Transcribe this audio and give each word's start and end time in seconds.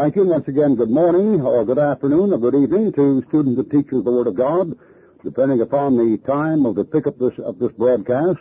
Thank 0.00 0.14
you. 0.14 0.24
Once 0.26 0.46
again, 0.46 0.76
good 0.76 0.90
morning, 0.90 1.40
or 1.40 1.64
good 1.64 1.80
afternoon, 1.80 2.32
or 2.32 2.38
good 2.38 2.54
evening 2.54 2.92
to 2.92 3.20
students 3.26 3.58
and 3.58 3.68
teachers 3.68 3.98
of 3.98 4.04
the 4.04 4.12
Word 4.12 4.28
of 4.28 4.36
God, 4.36 4.78
depending 5.24 5.60
upon 5.60 5.96
the 5.96 6.18
time 6.18 6.64
of 6.66 6.76
the 6.76 6.84
pickup 6.84 7.18
this, 7.18 7.32
of 7.44 7.58
this 7.58 7.72
broadcast. 7.72 8.38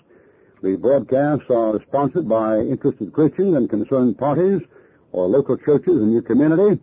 The 0.62 0.78
broadcasts 0.78 1.50
are 1.50 1.82
sponsored 1.90 2.30
by 2.30 2.60
interested 2.60 3.12
Christians 3.12 3.58
and 3.58 3.68
concerned 3.68 4.20
parties 4.20 4.62
or 5.12 5.26
local 5.26 5.58
churches 5.58 6.00
in 6.00 6.12
your 6.12 6.22
community, 6.22 6.80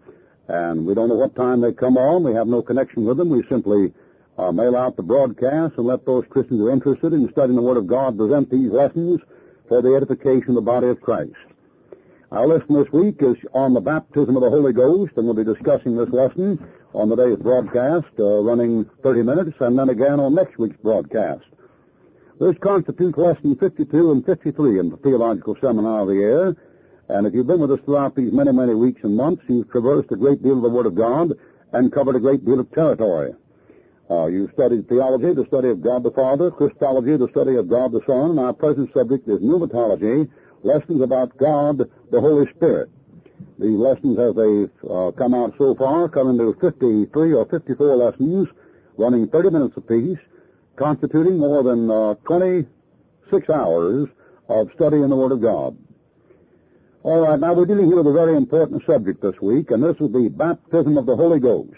and 0.49 0.85
we 0.85 0.93
don't 0.93 1.09
know 1.09 1.23
what 1.23 1.37
time 1.37 1.61
they 1.61 1.73
come 1.73 1.97
on. 1.97 2.25
We 2.25 2.35
have 2.35 2.49
no 2.49 2.61
connection 2.61 3.05
with 3.05 3.19
them. 3.19 3.31
We 3.31 3.45
simply 3.49 3.95
uh, 4.39 4.51
mail 4.51 4.75
out 4.77 4.97
the 4.97 5.05
broadcast 5.05 5.75
and 5.79 5.87
let 5.87 6.05
those 6.05 6.25
Christians 6.31 6.59
who 6.59 6.67
are 6.67 6.73
interested 6.73 7.13
in 7.13 7.31
studying 7.31 7.55
the 7.55 7.63
Word 7.63 7.77
of 7.77 7.87
God 7.87 8.19
present 8.19 8.51
these 8.51 8.73
lessons 8.73 9.21
for 9.69 9.83
the 9.83 9.95
edification 9.95 10.49
of 10.49 10.57
the 10.57 10.67
body 10.67 10.89
of 10.89 11.01
Christ. 11.01 11.39
Our 12.35 12.49
lesson 12.49 12.75
this 12.75 12.91
week 12.93 13.23
is 13.23 13.37
on 13.55 13.75
the 13.75 13.81
baptism 13.81 14.35
of 14.35 14.43
the 14.43 14.51
Holy 14.51 14.73
Ghost, 14.73 15.13
and 15.15 15.25
we'll 15.25 15.39
be 15.39 15.45
discussing 15.45 15.97
this 15.97 16.09
lesson 16.11 16.59
on 16.93 17.09
the 17.09 17.15
broadcast, 17.41 18.11
uh, 18.19 18.43
running 18.43 18.91
30 19.05 19.23
minutes, 19.23 19.57
and 19.61 19.79
then 19.79 19.89
again 19.89 20.19
on 20.19 20.35
next 20.35 20.59
week's 20.59 20.77
broadcast. 20.83 21.45
This 22.41 22.57
constitutes 22.59 23.17
lesson 23.17 23.55
52 23.55 24.11
and 24.11 24.27
53 24.27 24.81
in 24.81 24.91
the 24.91 24.97
Theological 24.97 25.55
Seminar 25.61 26.03
of 26.03 26.09
the 26.09 26.19
Air, 26.19 26.57
and 27.09 27.25
if 27.25 27.35
you've 27.35 27.47
been 27.47 27.61
with 27.61 27.71
us 27.71 27.79
throughout 27.85 28.17
these 28.17 28.33
many, 28.33 28.51
many 28.51 28.75
weeks 28.75 29.05
and 29.05 29.17
months, 29.17 29.45
you've 29.47 29.71
traversed 29.71 30.11
a 30.11 30.17
great 30.17 30.43
deal 30.43 30.57
of 30.57 30.65
the 30.65 30.75
Word 30.75 30.87
of 30.87 30.97
God 30.97 31.35
and 31.73 31.93
covered 31.93 32.17
a 32.17 32.21
great 32.21 32.45
deal 32.45 32.59
of 32.59 32.69
territory. 32.73 33.31
Uh, 34.11 34.27
you've 34.27 34.51
studied 34.55 34.89
theology, 34.89 35.33
the 35.35 35.47
study 35.47 35.69
of 35.69 35.81
God 35.81 36.03
the 36.03 36.11
Father, 36.11 36.51
Christology, 36.51 37.17
the 37.17 37.31
study 37.31 37.55
of 37.55 37.71
God 37.71 37.93
the 37.93 38.03
Son, 38.09 38.31
and 38.31 38.41
our 38.41 38.53
present 38.53 38.91
subject 38.93 39.29
is 39.29 39.39
pneumatology, 39.39 40.29
lessons 40.65 41.03
about 41.03 41.37
God, 41.39 41.79
the 42.11 42.21
Holy 42.21 42.47
Spirit. 42.57 42.91
These 43.59 43.79
lessons, 43.79 44.19
as 44.19 44.35
they've 44.35 44.91
uh, 44.91 45.13
come 45.13 45.35
out 45.35 45.55
so 45.59 45.75
far, 45.77 46.09
come 46.09 46.31
into 46.31 46.55
53 46.61 47.35
or 47.35 47.47
54 47.47 47.97
lessons, 47.97 48.49
running 48.99 49.29
30 49.29 49.51
minutes 49.51 49.77
apiece, 49.77 50.19
constituting 50.77 51.39
more 51.39 51.63
than 51.63 51.91
uh, 51.91 52.15
26 52.27 53.51
hours 53.51 54.09
of 54.49 54.69
study 54.75 54.97
in 54.97 55.11
the 55.11 55.17
Word 55.17 55.33
of 55.33 55.41
God. 55.41 55.77
All 57.03 57.21
right, 57.21 57.39
now 57.39 57.55
we're 57.55 57.67
dealing 57.67 57.87
here 57.87 57.97
with 57.97 58.07
a 58.07 58.13
very 58.13 58.37
important 58.37 58.83
subject 58.87 59.23
this 59.23 59.35
week, 59.41 59.71
and 59.71 59.83
this 59.83 59.97
is 60.01 60.11
the 60.11 60.31
baptism 60.35 60.97
of 60.97 61.07
the 61.07 61.15
Holy 61.15 61.39
Ghost 61.39 61.77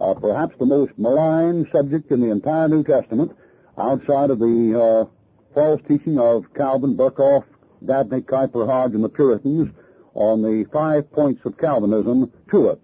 uh, 0.00 0.14
perhaps 0.14 0.54
the 0.58 0.66
most 0.66 0.92
malign 0.96 1.66
subject 1.72 2.10
in 2.10 2.20
the 2.20 2.30
entire 2.30 2.68
New 2.68 2.84
Testament, 2.84 3.32
outside 3.78 4.30
of 4.30 4.38
the 4.38 5.06
uh, 5.06 5.54
false 5.54 5.80
teaching 5.88 6.18
of 6.18 6.44
Calvin, 6.54 6.96
Berkhof, 6.96 7.44
Dabney, 7.84 8.22
Kuyper, 8.22 8.66
Hodge, 8.66 8.94
and 8.94 9.04
the 9.04 9.08
Puritans 9.08 9.68
on 10.14 10.42
the 10.42 10.64
five 10.72 11.10
points 11.12 11.40
of 11.44 11.56
Calvinism 11.58 12.32
to 12.50 12.68
it. 12.68 12.80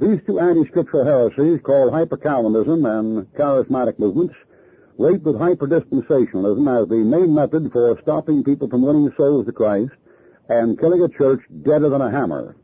These 0.00 0.20
two 0.26 0.40
anti-scriptural 0.40 1.04
heresies, 1.04 1.60
called 1.62 1.92
hyper-Calvinism 1.92 2.84
and 2.86 3.26
charismatic 3.34 3.98
movements, 3.98 4.34
rate 4.98 5.22
with 5.22 5.38
hyper-dispensationalism 5.38 6.82
as 6.82 6.88
the 6.88 6.96
main 6.96 7.34
method 7.34 7.70
for 7.72 7.98
stopping 8.02 8.42
people 8.42 8.68
from 8.68 8.82
winning 8.82 9.10
souls 9.16 9.46
to 9.46 9.52
Christ 9.52 9.92
and 10.48 10.78
killing 10.78 11.02
a 11.02 11.08
church 11.08 11.40
deader 11.62 11.88
than 11.88 12.00
a 12.00 12.10
hammer. 12.10 12.56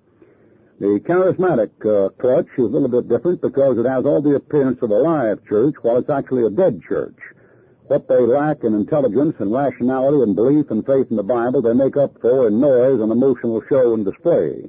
The 0.81 1.01
charismatic 1.09 1.71
uh, 1.87 2.11
clutch 2.21 2.49
is 2.59 2.65
a 2.65 2.69
little 2.69 2.89
bit 2.89 3.09
different 3.09 3.41
because 3.41 3.79
it 3.79 3.87
has 3.89 4.05
all 4.05 4.21
the 4.21 4.35
appearance 4.35 4.79
of 4.83 4.91
a 4.91 4.95
live 4.95 5.45
church 5.47 5.75
while 5.81 5.97
it's 5.97 6.11
actually 6.11 6.45
a 6.45 6.51
dead 6.51 6.81
church. 6.87 7.17
What 7.89 8.09
they 8.09 8.19
lack 8.19 8.65
in 8.65 8.75
intelligence 8.75 9.37
and 9.39 9.53
rationality 9.53 10.23
and 10.23 10.35
belief 10.35 10.71
and 10.71 10.85
faith 10.85 11.07
in 11.09 11.17
the 11.17 11.23
Bible, 11.23 11.63
they 11.63 11.73
make 11.73 11.97
up 11.97 12.21
for 12.21 12.49
in 12.49 12.61
noise 12.61 13.01
and 13.01 13.13
emotional 13.13 13.63
show 13.69 13.95
and 13.95 14.05
display. 14.05 14.69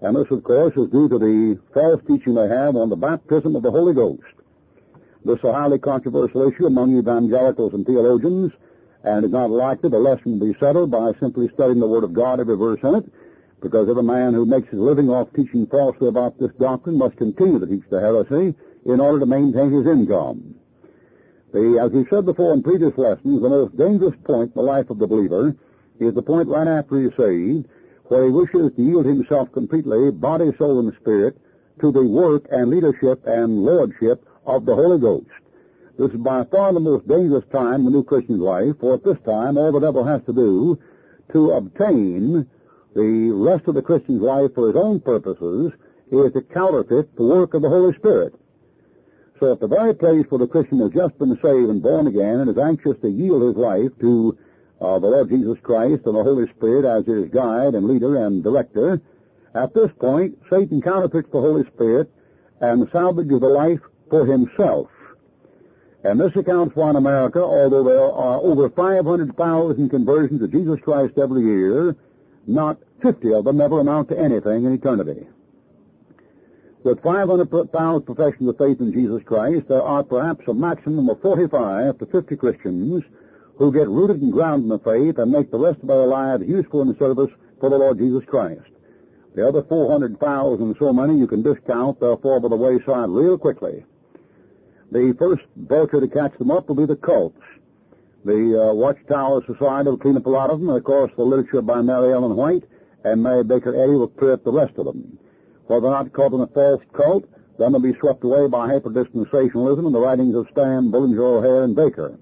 And 0.00 0.14
this, 0.14 0.30
of 0.30 0.44
course, 0.44 0.72
is 0.76 0.88
due 0.90 1.08
to 1.08 1.18
the 1.18 1.58
false 1.74 2.00
teaching 2.06 2.34
they 2.34 2.46
have 2.46 2.76
on 2.76 2.88
the 2.88 2.96
baptism 2.96 3.56
of 3.56 3.64
the 3.64 3.70
Holy 3.72 3.94
Ghost. 3.94 4.22
This 5.24 5.38
is 5.38 5.44
a 5.44 5.52
highly 5.52 5.80
controversial 5.80 6.48
issue 6.48 6.66
among 6.66 6.96
evangelicals 6.96 7.74
and 7.74 7.84
theologians, 7.84 8.52
and 9.02 9.24
it's 9.24 9.32
not 9.32 9.50
likely 9.50 9.90
the 9.90 9.98
lesson 9.98 10.38
will 10.38 10.52
be 10.52 10.58
settled 10.60 10.92
by 10.92 11.10
simply 11.18 11.48
studying 11.54 11.80
the 11.80 11.88
Word 11.88 12.04
of 12.04 12.14
God, 12.14 12.38
every 12.38 12.56
verse 12.56 12.78
in 12.84 12.94
it, 12.94 13.12
because 13.60 13.88
every 13.90 14.04
man 14.04 14.34
who 14.34 14.46
makes 14.46 14.68
his 14.68 14.78
living 14.78 15.08
off 15.08 15.26
teaching 15.34 15.66
falsely 15.66 16.06
about 16.06 16.38
this 16.38 16.52
doctrine 16.60 16.96
must 16.96 17.16
continue 17.16 17.58
to 17.58 17.66
teach 17.66 17.82
the 17.90 17.98
heresy 17.98 18.54
in 18.84 19.00
order 19.00 19.18
to 19.18 19.26
maintain 19.26 19.72
his 19.72 19.86
income. 19.86 20.54
The, 21.52 21.78
as 21.82 21.92
we've 21.92 22.06
said 22.10 22.26
before 22.26 22.52
in 22.52 22.62
previous 22.62 22.92
lessons, 22.96 23.40
the 23.40 23.48
most 23.48 23.76
dangerous 23.76 24.14
point 24.24 24.52
in 24.54 24.60
the 24.60 24.66
life 24.66 24.90
of 24.90 24.98
the 24.98 25.06
believer 25.06 25.54
is 26.00 26.14
the 26.14 26.22
point 26.22 26.48
right 26.48 26.66
after 26.66 27.00
he's 27.00 27.16
saved, 27.16 27.66
where 28.08 28.24
he 28.24 28.30
wishes 28.30 28.72
to 28.74 28.82
yield 28.82 29.06
himself 29.06 29.50
completely, 29.52 30.10
body, 30.10 30.52
soul, 30.58 30.80
and 30.80 30.92
spirit, 31.00 31.38
to 31.80 31.92
the 31.92 32.04
work 32.04 32.46
and 32.50 32.70
leadership 32.70 33.22
and 33.26 33.64
lordship 33.64 34.24
of 34.44 34.66
the 34.66 34.74
Holy 34.74 34.98
Ghost. 34.98 35.30
This 35.98 36.10
is 36.10 36.20
by 36.20 36.44
far 36.44 36.72
the 36.72 36.80
most 36.80 37.08
dangerous 37.08 37.44
time 37.52 37.80
in 37.80 37.84
the 37.86 37.90
new 37.90 38.04
Christian's 38.04 38.40
life, 38.40 38.74
for 38.80 38.94
at 38.94 39.04
this 39.04 39.18
time 39.24 39.56
all 39.56 39.72
the 39.72 39.80
devil 39.80 40.04
has 40.04 40.20
to 40.26 40.32
do 40.32 40.78
to 41.32 41.52
obtain 41.52 42.46
the 42.94 43.30
rest 43.32 43.66
of 43.68 43.74
the 43.74 43.82
Christian's 43.82 44.22
life 44.22 44.50
for 44.54 44.68
his 44.68 44.76
own 44.76 45.00
purposes 45.00 45.72
is 46.10 46.32
to 46.32 46.42
counterfeit 46.52 47.14
the 47.16 47.24
work 47.24 47.54
of 47.54 47.62
the 47.62 47.68
Holy 47.68 47.94
Spirit. 47.96 48.34
So 49.40 49.52
at 49.52 49.60
the 49.60 49.68
very 49.68 49.94
place 49.94 50.24
where 50.28 50.38
the 50.38 50.46
Christian 50.46 50.80
has 50.80 50.92
just 50.92 51.18
been 51.18 51.36
saved 51.42 51.68
and 51.68 51.82
born 51.82 52.06
again 52.06 52.40
and 52.40 52.50
is 52.50 52.58
anxious 52.58 52.96
to 53.02 53.08
yield 53.08 53.42
his 53.42 53.56
life 53.56 53.92
to 54.00 54.36
uh, 54.80 54.98
the 54.98 55.08
Lord 55.08 55.28
Jesus 55.28 55.58
Christ 55.62 56.02
and 56.06 56.16
the 56.16 56.22
Holy 56.22 56.46
Spirit 56.56 56.84
as 56.84 57.06
his 57.06 57.28
guide 57.30 57.74
and 57.74 57.86
leader 57.86 58.16
and 58.24 58.42
director, 58.42 59.00
at 59.54 59.72
this 59.72 59.90
point, 59.98 60.38
Satan 60.50 60.82
counterfeits 60.82 61.30
the 61.32 61.40
Holy 61.40 61.64
Spirit 61.74 62.10
and 62.60 62.86
salvages 62.92 63.40
the 63.40 63.48
life 63.48 63.80
for 64.10 64.26
himself. 64.26 64.88
And 66.04 66.20
this 66.20 66.36
accounts 66.36 66.74
for 66.74 66.90
in 66.90 66.96
America, 66.96 67.40
although 67.40 67.82
there 67.82 68.00
are 68.00 68.38
over 68.40 68.68
500,000 68.70 69.88
conversions 69.88 70.40
to 70.40 70.48
Jesus 70.48 70.78
Christ 70.84 71.18
every 71.18 71.42
year, 71.42 71.96
not 72.46 72.78
50 73.02 73.32
of 73.32 73.44
them 73.44 73.60
ever 73.60 73.80
amount 73.80 74.10
to 74.10 74.18
anything 74.18 74.64
in 74.64 74.72
eternity. 74.72 75.26
With 76.86 77.02
500,000 77.02 78.06
professions 78.06 78.48
of 78.48 78.58
faith 78.58 78.78
in 78.78 78.92
Jesus 78.92 79.20
Christ, 79.26 79.66
there 79.66 79.82
are 79.82 80.04
perhaps 80.04 80.46
a 80.46 80.54
maximum 80.54 81.08
of 81.08 81.20
45 81.20 81.98
to 81.98 82.06
50 82.06 82.36
Christians 82.36 83.02
who 83.58 83.72
get 83.72 83.88
rooted 83.88 84.22
and 84.22 84.32
grounded 84.32 84.66
in 84.66 84.68
the 84.68 84.78
faith 84.78 85.18
and 85.18 85.32
make 85.32 85.50
the 85.50 85.58
rest 85.58 85.80
of 85.82 85.88
their 85.88 86.06
lives 86.06 86.44
useful 86.46 86.82
in 86.82 86.96
service 86.96 87.32
for 87.58 87.70
the 87.70 87.76
Lord 87.76 87.98
Jesus 87.98 88.22
Christ. 88.28 88.70
The 89.34 89.48
other 89.48 89.64
400,000 89.64 90.76
so 90.78 90.92
many 90.92 91.18
you 91.18 91.26
can 91.26 91.42
discount, 91.42 91.98
they'll 91.98 92.18
fall 92.18 92.38
by 92.38 92.50
the 92.50 92.54
wayside 92.54 93.10
real 93.10 93.36
quickly. 93.36 93.84
The 94.92 95.12
first 95.18 95.42
vulture 95.56 96.00
to 96.00 96.06
catch 96.06 96.38
them 96.38 96.52
up 96.52 96.68
will 96.68 96.76
be 96.76 96.86
the 96.86 96.94
cults. 96.94 97.42
The 98.24 98.62
uh, 98.62 98.74
Watchtower 98.74 99.42
Society 99.44 99.90
will 99.90 99.98
clean 99.98 100.18
up 100.18 100.26
a 100.26 100.30
lot 100.30 100.50
of 100.50 100.60
them, 100.60 100.68
and 100.68 100.78
of 100.78 100.84
course 100.84 101.10
the 101.16 101.24
literature 101.24 101.62
by 101.62 101.82
Mary 101.82 102.12
Ellen 102.12 102.36
White 102.36 102.62
and 103.02 103.24
Mary 103.24 103.42
Baker 103.42 103.74
Eddy 103.74 103.96
will 103.96 104.06
clear 104.06 104.34
up 104.34 104.44
the 104.44 104.52
rest 104.52 104.78
of 104.78 104.84
them. 104.84 105.18
While 105.66 105.80
they're 105.80 105.90
not 105.90 106.12
caught 106.12 106.32
in 106.32 106.40
a 106.40 106.46
false 106.46 106.82
cult, 106.92 107.24
then 107.58 107.72
they'll 107.72 107.80
be 107.80 107.96
swept 107.98 108.22
away 108.22 108.48
by 108.48 108.68
hyper-dispensationalism 108.68 109.86
and 109.86 109.94
the 109.94 110.00
writings 110.00 110.36
of 110.36 110.46
Stam, 110.52 110.90
Bullinger, 110.90 111.24
O'Hair, 111.24 111.64
and 111.64 111.74
Baker. 111.74 112.18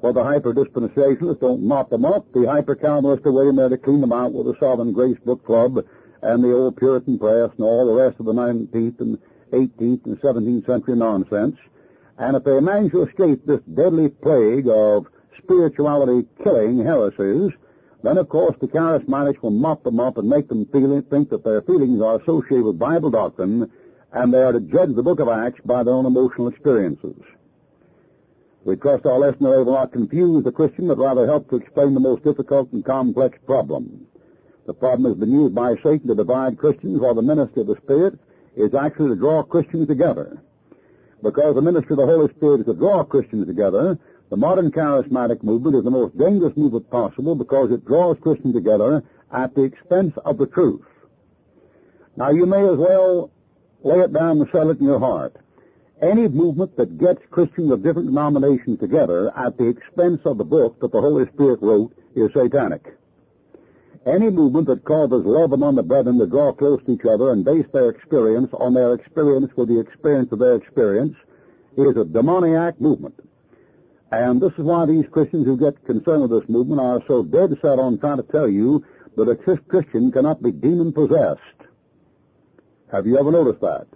While 0.00 0.12
the 0.12 0.22
hyper-dispensationalists 0.22 1.40
don't 1.40 1.62
mop 1.62 1.90
them 1.90 2.04
up, 2.04 2.30
the 2.32 2.46
hyper-Calvinists 2.46 3.26
are 3.26 3.32
waiting 3.32 3.56
there 3.56 3.70
to 3.70 3.78
clean 3.78 4.00
them 4.00 4.12
out 4.12 4.32
with 4.32 4.46
the 4.46 4.54
Sovereign 4.60 4.92
Grace 4.92 5.18
Book 5.24 5.44
Club 5.44 5.78
and 6.22 6.44
the 6.44 6.52
old 6.52 6.76
Puritan 6.76 7.18
press 7.18 7.50
and 7.56 7.64
all 7.64 7.86
the 7.86 8.02
rest 8.02 8.20
of 8.20 8.26
the 8.26 8.32
19th 8.32 9.00
and 9.00 9.18
18th 9.52 10.04
and 10.06 10.20
17th 10.20 10.66
century 10.66 10.96
nonsense. 10.96 11.56
And 12.18 12.36
if 12.36 12.44
they 12.44 12.60
manage 12.60 12.92
to 12.92 13.02
escape 13.02 13.44
this 13.44 13.60
deadly 13.74 14.08
plague 14.08 14.68
of 14.68 15.06
spirituality 15.42 16.28
killing 16.42 16.84
heresies, 16.84 17.50
then, 18.04 18.18
of 18.18 18.28
course, 18.28 18.54
the 18.60 18.68
charismatics 18.68 19.40
will 19.42 19.50
mop 19.50 19.82
them 19.82 19.98
up 19.98 20.18
and 20.18 20.28
make 20.28 20.48
them 20.48 20.66
feel, 20.66 21.00
think 21.10 21.30
that 21.30 21.42
their 21.42 21.62
feelings 21.62 22.02
are 22.02 22.20
associated 22.20 22.64
with 22.64 22.78
Bible 22.78 23.10
doctrine 23.10 23.70
and 24.12 24.32
they 24.32 24.42
are 24.42 24.52
to 24.52 24.60
judge 24.60 24.94
the 24.94 25.02
book 25.02 25.20
of 25.20 25.28
Acts 25.28 25.60
by 25.64 25.82
their 25.82 25.94
own 25.94 26.06
emotional 26.06 26.48
experiences. 26.48 27.16
We 28.64 28.76
trust 28.76 29.04
our 29.04 29.32
today 29.32 29.38
will 29.40 29.74
not 29.74 29.92
confuse 29.92 30.44
the 30.44 30.52
Christian, 30.52 30.88
but 30.88 30.98
rather 30.98 31.26
help 31.26 31.50
to 31.50 31.56
explain 31.56 31.94
the 31.94 32.00
most 32.00 32.24
difficult 32.24 32.72
and 32.72 32.84
complex 32.84 33.38
problem. 33.46 34.06
The 34.66 34.72
problem 34.72 35.10
has 35.10 35.18
been 35.18 35.32
used 35.32 35.54
by 35.54 35.74
Satan 35.82 36.08
to 36.08 36.14
divide 36.14 36.58
Christians, 36.58 37.00
while 37.00 37.14
the 37.14 37.22
ministry 37.22 37.62
of 37.62 37.68
the 37.68 37.76
Spirit 37.82 38.18
is 38.56 38.74
actually 38.74 39.10
to 39.10 39.16
draw 39.16 39.42
Christians 39.42 39.88
together. 39.88 40.42
Because 41.22 41.54
the 41.54 41.62
ministry 41.62 41.92
of 41.92 41.98
the 41.98 42.06
Holy 42.06 42.32
Spirit 42.34 42.60
is 42.60 42.66
to 42.66 42.74
draw 42.74 43.04
Christians 43.04 43.46
together, 43.46 43.98
the 44.34 44.40
modern 44.40 44.72
charismatic 44.72 45.44
movement 45.44 45.76
is 45.76 45.84
the 45.84 45.92
most 45.92 46.18
dangerous 46.18 46.56
movement 46.56 46.90
possible 46.90 47.36
because 47.36 47.70
it 47.70 47.86
draws 47.86 48.16
Christians 48.20 48.52
together 48.52 49.04
at 49.32 49.54
the 49.54 49.62
expense 49.62 50.12
of 50.24 50.38
the 50.38 50.46
truth. 50.48 50.82
Now 52.16 52.30
you 52.30 52.44
may 52.44 52.58
as 52.66 52.76
well 52.76 53.30
lay 53.84 54.00
it 54.00 54.12
down 54.12 54.40
and 54.40 54.48
settle 54.50 54.70
it 54.70 54.80
in 54.80 54.86
your 54.86 54.98
heart. 54.98 55.36
Any 56.02 56.26
movement 56.26 56.76
that 56.78 56.98
gets 56.98 57.20
Christians 57.30 57.70
of 57.70 57.84
different 57.84 58.08
denominations 58.08 58.80
together 58.80 59.30
at 59.38 59.56
the 59.56 59.68
expense 59.68 60.20
of 60.24 60.38
the 60.38 60.44
book 60.44 60.80
that 60.80 60.90
the 60.90 61.00
Holy 61.00 61.26
Spirit 61.32 61.60
wrote 61.62 61.94
is 62.16 62.28
satanic. 62.34 62.82
any 64.04 64.30
movement 64.30 64.66
that 64.66 64.84
causes 64.84 65.22
love 65.24 65.52
among 65.52 65.76
the 65.76 65.82
brethren 65.84 66.18
to 66.18 66.26
draw 66.26 66.52
close 66.52 66.82
to 66.86 66.92
each 66.94 67.06
other 67.08 67.30
and 67.30 67.44
base 67.44 67.66
their 67.72 67.88
experience 67.88 68.50
on 68.54 68.74
their 68.74 68.94
experience 68.94 69.52
with 69.56 69.68
the 69.68 69.78
experience 69.78 70.32
of 70.32 70.40
their 70.40 70.56
experience 70.56 71.14
is 71.76 71.96
a 71.96 72.04
demoniac 72.04 72.80
movement. 72.80 73.14
And 74.14 74.40
this 74.40 74.52
is 74.52 74.64
why 74.64 74.86
these 74.86 75.06
Christians 75.10 75.44
who 75.44 75.58
get 75.58 75.84
concerned 75.86 76.22
with 76.22 76.30
this 76.30 76.48
movement 76.48 76.80
are 76.80 77.02
so 77.08 77.24
dead 77.24 77.50
set 77.60 77.80
on 77.80 77.98
trying 77.98 78.18
to 78.18 78.22
tell 78.22 78.48
you 78.48 78.84
that 79.16 79.28
a 79.28 79.34
Christian 79.34 80.12
cannot 80.12 80.40
be 80.40 80.52
demon 80.52 80.92
possessed. 80.92 81.40
Have 82.92 83.06
you 83.06 83.18
ever 83.18 83.32
noticed 83.32 83.60
that? 83.60 83.88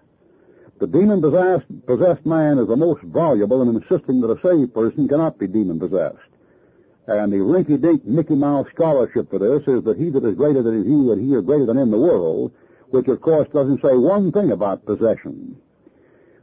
The 0.81 0.89
demon 0.89 1.23
possessed, 1.23 1.67
possessed 1.87 2.27
man 2.27 2.59
is 2.59 2.67
the 2.67 2.77
most 2.77 3.01
valuable 3.05 3.63
in 3.63 3.69
insisting 3.69 4.21
that 4.23 4.35
a 4.35 4.41
saved 4.43 4.75
person 4.75 5.07
cannot 5.07 5.39
be 5.39 5.47
demon 5.47 5.79
possessed. 5.79 6.19
And 7.07 7.33
the 7.33 7.37
rinky-dink 7.37 8.05
Mickey 8.05 8.35
Mouse 8.35 8.67
scholarship 8.75 9.31
for 9.31 9.39
this 9.39 9.63
is 9.69 9.85
that 9.85 9.99
he 9.99 10.11
that 10.11 10.25
is 10.25 10.35
greater 10.35 10.65
than 10.65 10.83
he 10.83 11.09
that 11.15 11.23
he 11.23 11.33
is 11.33 11.45
greater 11.45 11.65
than 11.67 11.79
in 11.79 11.93
the 11.93 11.99
world, 11.99 12.51
which 12.91 13.07
of 13.07 13.21
course 13.21 13.47
doesn't 13.55 13.83
say 13.83 13.95
one 13.95 14.33
thing 14.33 14.51
about 14.51 14.85
possession. 14.85 15.57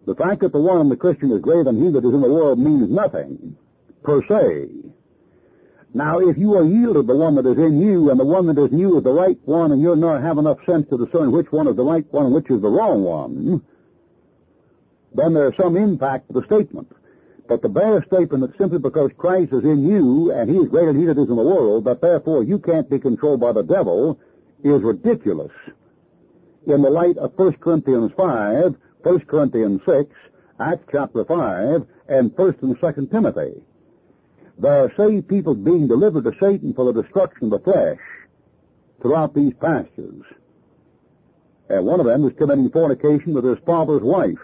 The 0.06 0.16
fact 0.16 0.42
that 0.42 0.54
the 0.54 0.62
one 0.62 0.88
the 0.88 0.96
Christian 0.96 1.32
is 1.32 1.42
greater 1.42 1.66
than 1.66 1.84
he 1.84 1.92
that 1.92 2.06
is 2.06 2.14
in 2.14 2.22
the 2.22 2.32
world 2.32 2.58
means 2.58 2.90
nothing, 2.90 3.58
per 4.06 4.22
se. 4.28 4.70
Now, 5.94 6.20
if 6.20 6.38
you 6.38 6.56
are 6.56 6.66
yielded 6.66 7.08
the 7.08 7.16
one 7.16 7.36
that 7.36 7.46
is 7.46 7.58
in 7.58 7.82
you, 7.82 8.12
and 8.12 8.20
the 8.20 8.26
one 8.26 8.48
that 8.48 8.62
is 8.62 8.72
in 8.72 8.78
you 8.78 8.98
is 8.98 9.04
the 9.04 9.14
right 9.14 9.40
one, 9.46 9.72
and 9.72 9.82
you 9.82 9.96
not 9.96 10.22
have 10.22 10.38
enough 10.38 10.58
sense 10.66 10.88
to 10.90 10.98
discern 10.98 11.32
which 11.32 11.52
one 11.52 11.68
is 11.68 11.76
the 11.76 11.84
right 11.84 12.06
one 12.12 12.26
and 12.26 12.36
which 12.36 12.50
is 12.50 12.62
the 12.62 12.70
wrong 12.70 13.04
one, 13.04 13.62
then 15.14 15.34
there's 15.34 15.56
some 15.58 15.78
impact 15.78 16.28
to 16.28 16.34
the 16.34 16.46
statement. 16.46 16.92
But 17.48 17.62
the 17.62 17.70
bare 17.70 18.04
statement 18.08 18.42
that 18.42 18.58
simply 18.58 18.80
because 18.80 19.12
Christ 19.18 19.54
is 19.54 19.64
in 19.64 19.88
you 19.88 20.32
and 20.32 20.50
he 20.50 20.58
is 20.58 20.68
greater 20.68 20.92
than 20.92 21.00
he 21.00 21.06
that 21.06 21.18
is 21.18 21.30
in 21.30 21.36
the 21.36 21.44
world, 21.44 21.86
that 21.86 22.02
therefore 22.02 22.44
you 22.44 22.60
can't 22.60 22.90
be 22.90 23.00
controlled 23.00 23.40
by 23.40 23.54
the 23.54 23.64
devil, 23.64 24.20
is 24.64 24.82
ridiculous. 24.82 25.52
In 26.68 26.82
the 26.82 26.90
light 26.90 27.18
of 27.18 27.32
1 27.38 27.54
Corinthians 27.54 28.12
5, 28.18 28.76
1 29.04 29.20
Corinthians 29.22 29.80
6, 29.86 30.10
Acts 30.60 30.84
chapter 30.92 31.24
5, 31.24 31.86
and 32.10 32.32
1 32.36 32.56
and 32.62 32.82
2 32.82 33.08
Timothy. 33.12 33.62
There 34.58 34.86
are 34.86 34.94
saved 34.96 35.28
people 35.28 35.54
being 35.54 35.88
delivered 35.88 36.24
to 36.24 36.32
Satan 36.40 36.74
for 36.74 36.92
the 36.92 37.02
destruction 37.02 37.52
of 37.52 37.64
the 37.64 37.72
flesh 37.72 38.00
throughout 39.02 39.34
these 39.34 39.54
pastures. 39.60 40.24
And 41.70 41.86
one 41.86 42.00
of 42.00 42.06
them 42.06 42.26
is 42.26 42.34
committing 42.38 42.70
fornication 42.70 43.34
with 43.34 43.44
his 43.44 43.58
father's 43.66 44.02
wife. 44.02 44.40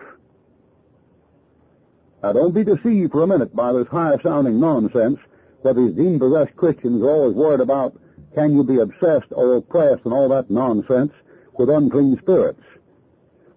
Now 2.22 2.34
don't 2.34 2.54
be 2.54 2.64
deceived 2.64 3.12
for 3.12 3.24
a 3.24 3.28
minute 3.28 3.56
by 3.56 3.74
this 3.74 3.88
high 3.88 4.18
sounding 4.22 4.60
nonsense 4.60 5.18
that 5.64 5.76
these 5.76 5.94
demon 5.94 6.20
possessed 6.20 6.56
Christians 6.56 7.02
are 7.02 7.10
always 7.10 7.36
worried 7.36 7.62
about 7.62 7.96
can 8.36 8.54
you 8.54 8.64
be 8.64 8.80
obsessed 8.80 9.32
or 9.32 9.56
oppressed 9.56 10.06
and 10.06 10.14
all 10.14 10.30
that 10.30 10.50
nonsense 10.50 11.12
with 11.58 11.70
unclean 11.70 12.18
spirits. 12.22 12.62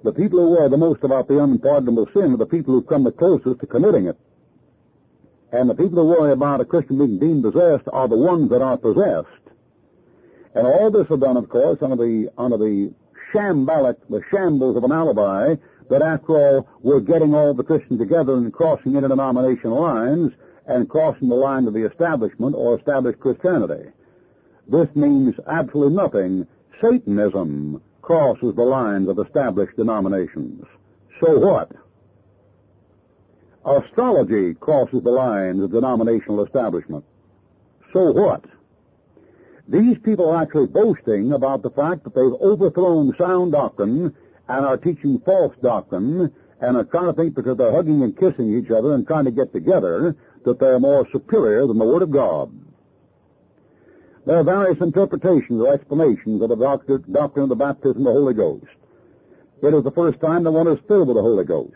The 0.03 0.13
people 0.13 0.41
who 0.41 0.51
worry 0.51 0.69
the 0.69 0.77
most 0.77 1.03
about 1.03 1.29
the 1.29 1.43
unpardonable 1.43 2.09
sin 2.13 2.35
are 2.35 2.37
the 2.37 2.47
people 2.47 2.75
who 2.75 2.83
come 2.83 3.05
the 3.05 3.13
closest 3.13 3.61
to 3.61 3.67
committing 3.67 4.07
it. 4.07 4.19
And 5.53 5.71
the 5.71 5.75
people 5.75 6.03
who 6.03 6.21
worry 6.21 6.33
about 6.33 6.61
a 6.61 6.65
Christian 6.65 6.99
being 6.99 7.19
demon 7.19 7.43
possessed 7.53 7.89
are 7.93 8.09
the 8.09 8.17
ones 8.17 8.51
that 8.51 8.63
are 8.63 8.77
possessed. 8.77 9.29
And 10.55 10.67
all 10.67 10.91
this 10.91 11.07
is 11.11 11.21
done, 11.21 11.37
of 11.37 11.49
course, 11.49 11.79
under 11.83 11.97
the 11.97 12.31
under 12.39 12.57
the 12.57 12.93
shambolic, 13.33 13.97
the 14.09 14.23
shambles 14.31 14.77
of 14.77 14.85
an 14.85 14.93
alibi 14.93 15.55
that 15.91 16.03
after 16.03 16.33
all, 16.33 16.69
we're 16.83 17.01
getting 17.01 17.35
all 17.35 17.55
the 17.55 17.63
Christians 17.63 18.01
together 18.01 18.35
and 18.35 18.53
crossing 18.53 18.97
interdenominational 18.97 19.81
lines 19.81 20.33
and 20.67 20.89
crossing 20.89 21.29
the 21.29 21.35
line 21.35 21.67
of 21.67 21.75
the 21.75 21.87
establishment 21.87 22.55
or 22.57 22.79
established 22.79 23.21
Christianity. 23.21 23.91
This 24.67 24.89
means 24.95 25.35
absolutely 25.47 25.95
nothing. 25.95 26.47
Satanism 26.81 27.83
crosses 28.01 28.55
the 28.55 28.63
lines 28.63 29.09
of 29.09 29.19
established 29.19 29.77
denominations. 29.77 30.65
So 31.21 31.39
what? 31.39 31.71
Astrology 33.65 34.55
crosses 34.55 35.03
the 35.03 35.11
lines 35.11 35.63
of 35.63 35.73
denominational 35.73 36.45
establishment. 36.45 37.05
So 37.93 38.13
what? 38.13 38.45
These 39.69 39.97
people 40.05 40.29
are 40.31 40.43
actually 40.43 40.67
boasting 40.67 41.33
about 41.33 41.63
the 41.63 41.71
fact 41.71 42.05
that 42.05 42.15
they've 42.15 42.41
overthrown 42.43 43.15
sound 43.19 43.53
doctrine 43.53 44.15
and 44.49 44.67
are 44.67 44.77
teaching 44.77 45.23
false 45.25 45.55
doctrine 45.63 46.31
and 46.61 46.77
are 46.77 46.85
trying 46.85 47.07
to 47.07 47.15
think 47.15 47.35
because 47.35 47.57
they're 47.57 47.73
hugging 47.73 48.03
and 48.03 48.19
kissing 48.19 48.59
each 48.59 48.71
other 48.71 48.95
and 48.95 49.07
trying 49.07 49.25
to 49.25 49.31
get 49.31 49.53
together 49.53 50.15
that 50.45 50.61
they're 50.61 50.79
more 50.81 51.09
superior 51.11 51.67
than 51.67 51.79
the 51.79 51.85
Word 51.85 52.03
of 52.03 52.11
God. 52.11 52.53
There 54.27 54.37
are 54.39 54.45
various 54.45 54.81
interpretations 54.81 55.61
or 55.61 55.73
explanations 55.73 56.43
of 56.43 56.51
the 56.51 56.57
doctrine 56.57 57.45
of 57.45 57.49
the 57.49 57.57
baptism 57.57 57.99
of 57.99 58.05
the 58.05 58.13
Holy 58.13 58.35
Ghost. 58.35 58.67
It 59.63 59.73
is 59.73 59.85
the 59.85 59.93
first 59.93 60.21
time 60.21 60.45
that 60.45 60.53
one 60.53 60.69
is 60.69 60.79
filled 60.87 61.09
with 61.09 61.17
the 61.17 61.23
Holy 61.23 61.45
Ghost. 61.45 61.73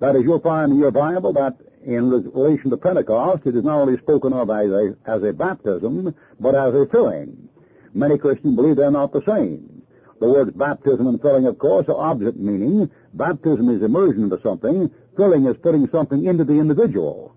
That 0.00 0.16
is, 0.16 0.22
you'll 0.24 0.40
find 0.40 0.72
in 0.72 0.78
your 0.78 0.90
Bible 0.90 1.32
that 1.34 1.56
in 1.84 2.10
relation 2.10 2.70
to 2.70 2.76
Pentecost, 2.76 3.46
it 3.46 3.54
is 3.54 3.64
not 3.64 3.80
only 3.80 3.98
spoken 3.98 4.32
of 4.32 4.48
as 4.48 4.70
a, 4.70 4.96
as 5.06 5.22
a 5.22 5.32
baptism, 5.32 6.14
but 6.40 6.54
as 6.54 6.74
a 6.74 6.86
filling. 6.90 7.48
Many 7.92 8.16
Christians 8.16 8.56
believe 8.56 8.76
they're 8.76 8.90
not 8.90 9.12
the 9.12 9.22
same. 9.26 9.82
The 10.20 10.28
words 10.28 10.52
baptism 10.52 11.06
and 11.06 11.20
filling, 11.20 11.46
of 11.46 11.58
course, 11.58 11.86
are 11.88 11.98
opposite 11.98 12.38
meaning. 12.38 12.90
Baptism 13.14 13.68
is 13.68 13.82
immersion 13.82 14.24
into 14.24 14.40
something. 14.42 14.90
Filling 15.16 15.46
is 15.46 15.56
putting 15.62 15.88
something 15.90 16.24
into 16.24 16.44
the 16.44 16.54
individual. 16.54 17.34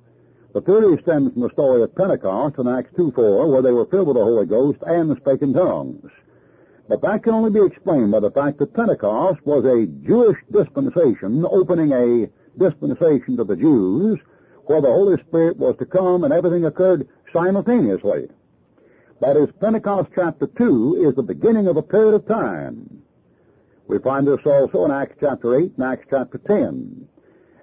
The 0.54 0.62
theory 0.62 1.02
stems 1.02 1.34
from 1.34 1.42
the 1.42 1.50
story 1.50 1.82
of 1.82 1.96
Pentecost 1.96 2.60
in 2.60 2.68
Acts 2.68 2.94
2.4, 2.98 3.52
where 3.52 3.62
they 3.62 3.72
were 3.72 3.88
filled 3.88 4.08
with 4.08 4.18
the 4.18 4.24
Holy 4.24 4.46
Ghost 4.46 4.80
and 4.86 5.16
spake 5.18 5.42
in 5.42 5.54
tongues. 5.54 6.12
But 6.88 7.02
that 7.02 7.24
can 7.24 7.34
only 7.34 7.50
be 7.50 7.66
explained 7.66 8.12
by 8.12 8.20
the 8.20 8.32
fact 8.32 8.60
that 8.60 8.74
Pentecost 8.74 9.40
was 9.46 9.66
a 9.66 9.88
Jewish 10.06 10.38
dispensation, 10.52 11.46
opening 11.50 11.92
a 11.92 12.28
dispensation 12.58 13.38
to 13.38 13.44
the 13.44 13.56
Jews, 13.56 14.20
where 14.66 14.82
the 14.82 14.88
Holy 14.88 15.22
Spirit 15.28 15.58
was 15.58 15.76
to 15.80 15.86
come 15.86 16.24
and 16.24 16.34
everything 16.34 16.66
occurred 16.66 17.08
simultaneously. 17.34 18.28
That 19.22 19.38
is, 19.38 19.50
Pentecost 19.60 20.10
chapter 20.16 20.48
2 20.48 21.06
is 21.08 21.16
the 21.16 21.24
beginning 21.24 21.68
of 21.68 21.78
a 21.78 21.82
period 21.82 22.16
of 22.16 22.28
time. 22.28 23.02
We 23.88 24.00
find 24.00 24.28
this 24.28 24.40
also 24.46 24.86
in 24.86 24.92
Acts 24.92 25.16
chapter 25.20 25.58
8 25.58 25.74
and 25.78 25.86
Acts 25.86 26.08
chapter 26.10 26.38
10. 26.38 27.08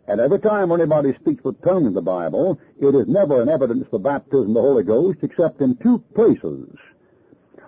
And 0.09 0.21
every 0.21 0.41
time 0.41 0.71
when 0.71 0.81
anybody 0.81 1.15
speaks 1.21 1.43
with 1.45 1.63
tongues 1.63 1.87
in 1.87 1.95
the 1.95 2.03
Bible, 2.03 2.59
it 2.81 2.95
is 2.95 3.07
never 3.07 3.41
an 3.41 3.49
evidence 3.49 3.87
for 3.91 3.99
baptism 4.01 4.49
of 4.49 4.55
the 4.55 4.61
Holy 4.61 4.83
Ghost 4.83 5.19
except 5.23 5.61
in 5.61 5.77
two 5.77 6.03
places. 6.15 6.69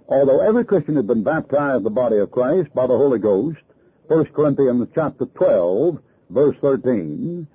Although 0.08 0.40
every 0.40 0.64
Christian 0.64 0.96
has 0.96 1.04
been 1.04 1.22
baptized 1.22 1.78
in 1.78 1.84
the 1.84 1.90
body 1.90 2.18
of 2.18 2.30
Christ 2.30 2.74
by 2.74 2.86
the 2.86 2.96
Holy 2.96 3.18
Ghost, 3.18 3.58
1 4.08 4.26
Corinthians 4.34 4.88
chapter 4.94 5.26
12, 5.26 5.98
verse 6.32 6.56
13, 6.60 7.46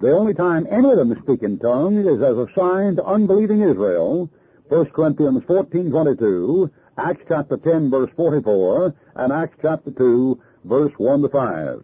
the 0.00 0.12
only 0.12 0.34
time 0.34 0.66
any 0.70 0.90
of 0.90 0.96
them 0.96 1.14
speak 1.22 1.42
in 1.42 1.58
tongues 1.58 2.06
is 2.06 2.22
as 2.22 2.36
a 2.36 2.46
sign 2.56 2.96
to 2.96 3.04
unbelieving 3.04 3.62
Israel 3.62 4.30
1 4.70 4.86
Corinthians 4.90 5.42
14, 5.48 5.90
22, 5.90 6.70
Acts 6.96 7.22
chapter 7.26 7.56
10, 7.56 7.90
verse 7.90 8.10
44, 8.16 8.94
and 9.16 9.32
Acts 9.32 9.56
chapter 9.60 9.90
2, 9.90 10.40
verse 10.64 10.92
1 10.96 11.22
to 11.22 11.28
5. 11.28 11.82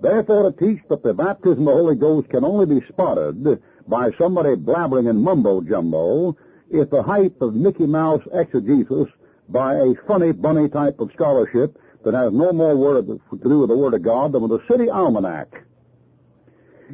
Therefore, 0.00 0.50
to 0.50 0.58
teach 0.58 0.80
that 0.88 1.02
the 1.02 1.12
baptism 1.12 1.68
of 1.68 1.74
the 1.74 1.80
Holy 1.82 1.96
Ghost 1.96 2.30
can 2.30 2.42
only 2.42 2.64
be 2.64 2.86
spotted 2.88 3.60
by 3.86 4.10
somebody 4.18 4.56
blabbering 4.56 5.10
in 5.10 5.22
mumbo-jumbo 5.22 6.36
is 6.70 6.88
the 6.90 7.02
hype 7.02 7.40
of 7.42 7.54
Mickey 7.54 7.86
Mouse 7.86 8.22
exegesis 8.32 9.08
by 9.48 9.74
a 9.74 9.94
funny 10.06 10.32
bunny 10.32 10.68
type 10.68 11.00
of 11.00 11.10
scholarship 11.12 11.76
that 12.04 12.14
has 12.14 12.32
no 12.32 12.52
more 12.52 12.76
word 12.76 13.06
to 13.06 13.20
do 13.42 13.60
with 13.60 13.68
the 13.68 13.76
Word 13.76 13.94
of 13.94 14.02
God 14.02 14.32
than 14.32 14.42
with 14.42 14.60
a 14.60 14.64
city 14.70 14.88
almanac. 14.88 15.64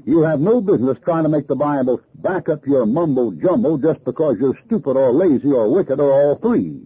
You 0.05 0.23
have 0.23 0.41
no 0.41 0.61
business 0.61 0.99
trying 1.05 1.23
to 1.23 1.29
make 1.29 1.47
the 1.47 1.57
Bible 1.57 2.01
back 2.17 2.49
up 2.49 2.67
your 2.67 2.85
mumbo 2.85 3.33
jumbo 3.33 3.79
just 3.79 4.05
because 4.05 4.37
you're 4.39 4.59
stupid 4.67 4.97
or 4.97 5.13
lazy 5.13 5.51
or 5.51 5.73
wicked 5.73 6.01
or 6.01 6.13
all 6.13 6.37
three. 6.37 6.83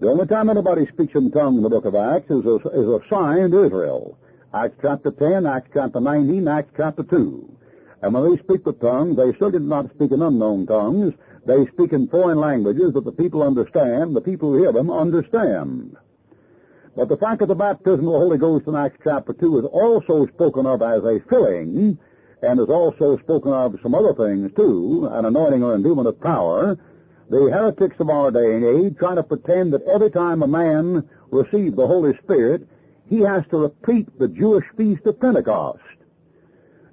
The 0.00 0.08
only 0.08 0.26
time 0.26 0.50
anybody 0.50 0.86
speaks 0.92 1.14
in 1.14 1.30
tongues 1.30 1.56
in 1.58 1.62
the 1.62 1.70
book 1.70 1.86
of 1.86 1.94
Acts 1.94 2.30
is 2.30 2.44
a, 2.44 2.56
is 2.56 2.88
a 2.88 3.00
sign 3.08 3.52
to 3.52 3.64
Israel. 3.64 4.18
Acts 4.52 4.76
chapter 4.82 5.10
10, 5.10 5.46
Acts 5.46 5.70
chapter 5.72 6.00
19, 6.00 6.46
Acts 6.46 6.72
chapter 6.76 7.04
2. 7.04 7.58
And 8.02 8.12
when 8.12 8.30
they 8.30 8.42
speak 8.42 8.66
with 8.66 8.80
tongues, 8.80 9.16
they 9.16 9.32
certainly 9.38 9.60
do 9.60 9.64
not 9.64 9.90
speak 9.94 10.12
in 10.12 10.20
unknown 10.20 10.66
tongues. 10.66 11.14
They 11.46 11.64
speak 11.72 11.92
in 11.92 12.08
foreign 12.08 12.38
languages 12.38 12.92
that 12.92 13.04
the 13.04 13.12
people 13.12 13.42
understand, 13.42 14.14
the 14.14 14.20
people 14.20 14.52
who 14.52 14.58
hear 14.58 14.72
them 14.72 14.90
understand. 14.90 15.96
But 16.96 17.08
the 17.08 17.16
fact 17.16 17.42
of 17.42 17.48
the 17.48 17.56
baptism 17.56 18.06
of 18.06 18.12
the 18.12 18.18
Holy 18.18 18.38
Ghost 18.38 18.68
in 18.68 18.76
Acts 18.76 18.98
chapter 19.02 19.32
2 19.32 19.58
is 19.58 19.64
also 19.64 20.26
spoken 20.28 20.64
of 20.64 20.80
as 20.80 21.02
a 21.02 21.18
filling, 21.28 21.98
and 22.42 22.60
is 22.60 22.68
also 22.68 23.18
spoken 23.18 23.52
of 23.52 23.74
some 23.82 23.94
other 23.94 24.14
things 24.14 24.52
too, 24.54 25.08
an 25.10 25.24
anointing 25.24 25.64
or 25.64 25.74
endowment 25.74 26.06
of 26.06 26.20
power. 26.20 26.78
The 27.30 27.50
heretics 27.50 27.96
of 27.98 28.10
our 28.10 28.30
day 28.30 28.54
and 28.54 28.64
age 28.64 28.96
try 28.98 29.16
to 29.16 29.24
pretend 29.24 29.72
that 29.72 29.82
every 29.82 30.10
time 30.10 30.42
a 30.42 30.46
man 30.46 31.08
receives 31.32 31.74
the 31.74 31.86
Holy 31.86 32.16
Spirit, 32.22 32.68
he 33.08 33.20
has 33.20 33.42
to 33.50 33.58
repeat 33.58 34.16
the 34.18 34.28
Jewish 34.28 34.64
feast 34.76 35.04
of 35.06 35.18
Pentecost. 35.18 35.80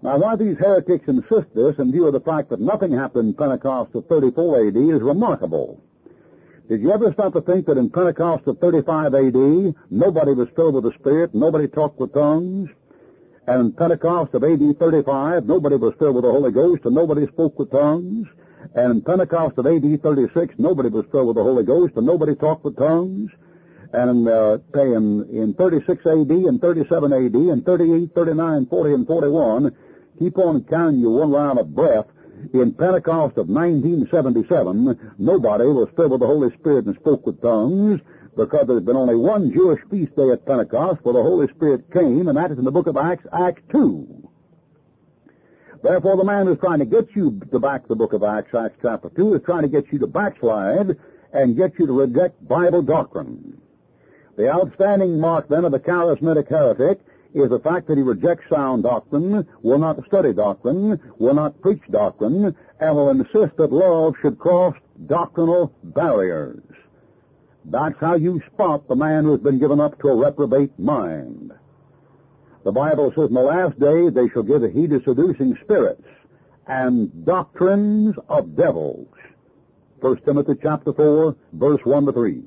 Now, 0.01 0.17
why 0.17 0.35
these 0.35 0.57
heretics 0.57 1.07
insist 1.07 1.53
this 1.53 1.77
in 1.77 1.91
view 1.91 2.07
of 2.07 2.13
the 2.13 2.21
fact 2.21 2.49
that 2.49 2.59
nothing 2.59 2.91
happened 2.91 3.29
in 3.29 3.33
Pentecost 3.35 3.93
of 3.93 4.07
34 4.07 4.69
AD 4.69 4.77
is 4.77 5.01
remarkable. 5.01 5.79
Did 6.71 6.79
you 6.83 6.93
ever 6.93 7.11
stop 7.11 7.33
to 7.33 7.41
think 7.41 7.65
that 7.65 7.77
in 7.77 7.89
Pentecost 7.89 8.47
of 8.47 8.57
35 8.59 9.13
AD, 9.13 9.75
nobody 9.91 10.31
was 10.31 10.47
filled 10.55 10.75
with 10.75 10.85
the 10.85 10.93
Spirit, 11.01 11.35
nobody 11.35 11.67
talked 11.67 11.99
with 11.99 12.13
tongues? 12.13 12.69
And 13.45 13.59
in 13.59 13.73
Pentecost 13.73 14.33
of 14.33 14.45
AD 14.45 14.79
35, 14.79 15.43
nobody 15.43 15.75
was 15.75 15.93
filled 15.99 16.15
with 16.15 16.23
the 16.23 16.31
Holy 16.31 16.53
Ghost 16.53 16.85
and 16.85 16.95
nobody 16.95 17.27
spoke 17.27 17.59
with 17.59 17.71
tongues? 17.71 18.25
And 18.73 18.89
in 18.89 19.01
Pentecost 19.01 19.57
of 19.57 19.67
AD 19.67 19.83
36, 20.01 20.55
nobody 20.59 20.87
was 20.87 21.03
filled 21.11 21.27
with 21.27 21.35
the 21.35 21.43
Holy 21.43 21.65
Ghost 21.65 21.91
and 21.97 22.05
nobody 22.05 22.35
talked 22.35 22.63
with 22.63 22.77
tongues? 22.77 23.31
And 23.91 24.29
uh, 24.29 24.59
in, 24.73 25.27
in 25.27 25.53
36 25.57 26.05
AD 26.05 26.31
and 26.31 26.61
37 26.61 27.11
AD 27.11 27.35
and 27.35 27.65
38, 27.65 28.15
39, 28.15 28.67
40, 28.67 28.93
and 28.93 29.07
41, 29.07 29.75
keep 30.19 30.37
on 30.37 30.63
counting 30.71 31.01
you 31.01 31.09
one 31.11 31.33
round 31.33 31.59
of 31.59 31.75
breath, 31.75 32.07
in 32.53 32.73
Pentecost 32.73 33.37
of 33.37 33.47
1977, 33.47 35.15
nobody 35.17 35.65
was 35.65 35.89
filled 35.95 36.11
with 36.11 36.21
the 36.21 36.27
Holy 36.27 36.49
Spirit 36.57 36.85
and 36.85 36.95
spoke 36.95 37.25
with 37.25 37.41
tongues 37.41 37.99
because 38.35 38.65
there's 38.67 38.83
been 38.83 38.95
only 38.95 39.15
one 39.15 39.51
Jewish 39.53 39.81
feast 39.89 40.15
day 40.15 40.29
at 40.29 40.45
Pentecost 40.45 40.99
where 41.03 41.13
the 41.13 41.21
Holy 41.21 41.47
Spirit 41.55 41.91
came, 41.91 42.27
and 42.27 42.37
that 42.37 42.51
is 42.51 42.57
in 42.57 42.65
the 42.65 42.71
book 42.71 42.87
of 42.87 42.97
Acts, 42.97 43.25
Acts 43.33 43.61
2. 43.71 44.29
Therefore, 45.83 46.15
the 46.15 46.23
man 46.23 46.45
who's 46.45 46.59
trying 46.59 46.79
to 46.79 46.85
get 46.85 47.07
you 47.15 47.39
to 47.51 47.59
back 47.59 47.87
the 47.87 47.95
book 47.95 48.13
of 48.13 48.23
Acts, 48.23 48.53
Acts 48.53 48.77
chapter 48.81 49.09
2, 49.15 49.35
is 49.35 49.41
trying 49.45 49.63
to 49.63 49.67
get 49.67 49.91
you 49.91 49.99
to 49.99 50.07
backslide 50.07 50.95
and 51.33 51.57
get 51.57 51.71
you 51.79 51.87
to 51.87 51.93
reject 51.93 52.47
Bible 52.47 52.81
doctrine. 52.81 53.59
The 54.37 54.49
outstanding 54.49 55.19
mark 55.19 55.49
then 55.49 55.65
of 55.65 55.71
the 55.71 55.79
charismatic 55.79 56.49
heretic 56.49 56.99
is 57.33 57.49
the 57.49 57.59
fact 57.59 57.87
that 57.87 57.97
he 57.97 58.03
rejects 58.03 58.49
sound 58.49 58.83
doctrine, 58.83 59.47
will 59.61 59.79
not 59.79 60.05
study 60.05 60.33
doctrine, 60.33 60.99
will 61.17 61.33
not 61.33 61.59
preach 61.61 61.81
doctrine, 61.89 62.55
and 62.79 62.95
will 62.95 63.09
insist 63.09 63.55
that 63.57 63.71
love 63.71 64.15
should 64.21 64.37
cross 64.37 64.75
doctrinal 65.05 65.73
barriers. 65.83 66.61
That's 67.65 67.95
how 67.99 68.15
you 68.15 68.41
spot 68.53 68.87
the 68.87 68.95
man 68.95 69.23
who 69.23 69.31
has 69.31 69.41
been 69.41 69.59
given 69.59 69.79
up 69.79 69.99
to 70.01 70.09
a 70.09 70.15
reprobate 70.15 70.77
mind. 70.79 71.53
The 72.63 72.71
Bible 72.71 73.11
says 73.15 73.29
in 73.29 73.33
the 73.33 73.41
last 73.41 73.79
days 73.79 74.13
they 74.13 74.29
shall 74.29 74.43
give 74.43 74.61
heed 74.71 74.89
to 74.89 75.01
seducing 75.05 75.55
spirits 75.63 76.03
and 76.67 77.25
doctrines 77.25 78.15
of 78.29 78.55
devils. 78.55 79.07
1 80.01 80.17
Timothy 80.25 80.53
chapter 80.61 80.93
4, 80.93 81.35
verse 81.53 81.81
1 81.83 82.05
to 82.07 82.11
3. 82.11 82.43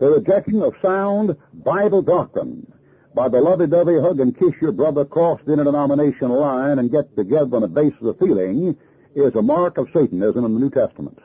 The 0.00 0.06
rejection 0.06 0.62
of 0.62 0.74
sound 0.82 1.36
Bible 1.52 2.02
doctrine 2.02 2.73
by 3.14 3.28
the 3.28 3.40
lovey-dovey 3.40 4.00
hug 4.00 4.18
and 4.18 4.36
kiss 4.36 4.52
your 4.60 4.72
brother 4.72 5.04
crossed 5.04 5.46
in 5.46 5.60
a 5.60 5.64
denomination 5.64 6.30
line 6.30 6.78
and 6.78 6.90
get 6.90 7.14
together 7.16 7.56
on 7.56 7.62
the 7.62 7.68
basis 7.68 8.02
of 8.02 8.18
feeling 8.18 8.76
is 9.14 9.34
a 9.36 9.42
mark 9.42 9.78
of 9.78 9.86
Satanism 9.94 10.44
in 10.44 10.54
the 10.54 10.60
New 10.60 10.70
Testament. 10.70 11.18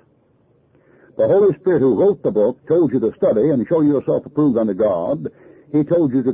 The 1.18 1.28
Holy 1.28 1.58
Spirit 1.60 1.80
who 1.80 2.00
wrote 2.00 2.22
the 2.22 2.32
book 2.32 2.66
told 2.68 2.94
you 2.94 3.00
to 3.00 3.12
study 3.18 3.50
and 3.50 3.68
show 3.68 3.82
yourself 3.82 4.26
approved 4.26 4.58
unto 4.58 4.74
God. 4.74 5.28
He 5.72 5.84
told 5.84 6.14
you 6.14 6.24
to, 6.24 6.34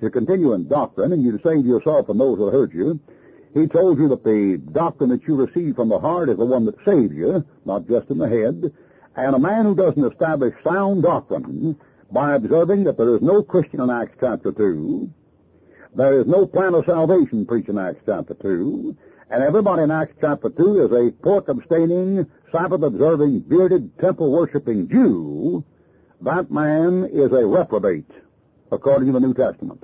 to 0.00 0.10
continue 0.10 0.54
in 0.54 0.68
doctrine 0.68 1.12
and 1.12 1.22
you 1.22 1.36
to 1.36 1.42
save 1.44 1.66
yourself 1.66 2.08
and 2.08 2.20
those 2.20 2.38
that 2.38 2.52
hurt 2.52 2.72
you. 2.72 3.00
He 3.54 3.66
told 3.66 3.98
you 3.98 4.08
that 4.08 4.24
the 4.24 4.62
doctrine 4.72 5.10
that 5.10 5.24
you 5.26 5.36
receive 5.36 5.76
from 5.76 5.88
the 5.88 5.98
heart 5.98 6.30
is 6.30 6.38
the 6.38 6.46
one 6.46 6.64
that 6.66 6.76
saves 6.86 7.12
you, 7.12 7.44
not 7.66 7.86
just 7.86 8.08
in 8.08 8.18
the 8.18 8.28
head. 8.28 8.72
And 9.16 9.34
a 9.34 9.38
man 9.38 9.66
who 9.66 9.74
doesn't 9.74 10.12
establish 10.12 10.54
sound 10.64 11.02
doctrine 11.02 11.76
by 12.12 12.34
observing 12.34 12.84
that 12.84 12.98
there 12.98 13.14
is 13.14 13.22
no 13.22 13.42
Christian 13.42 13.80
in 13.80 13.90
Acts 13.90 14.16
chapter 14.20 14.52
2, 14.52 15.10
there 15.94 16.20
is 16.20 16.26
no 16.26 16.46
plan 16.46 16.74
of 16.74 16.84
salvation 16.84 17.46
preached 17.46 17.70
in 17.70 17.78
Acts 17.78 18.02
chapter 18.04 18.34
2, 18.34 18.96
and 19.30 19.42
everybody 19.42 19.82
in 19.82 19.90
Acts 19.90 20.14
chapter 20.20 20.50
2 20.50 20.84
is 20.84 20.92
a 20.92 21.10
pork 21.22 21.48
abstaining, 21.48 22.26
Sabbath 22.52 22.82
observing, 22.82 23.40
bearded, 23.48 23.98
temple 23.98 24.30
worshipping 24.30 24.88
Jew, 24.88 25.64
that 26.20 26.50
man 26.50 27.08
is 27.10 27.32
a 27.32 27.46
reprobate, 27.46 28.10
according 28.70 29.08
to 29.08 29.12
the 29.14 29.20
New 29.20 29.34
Testament. 29.34 29.82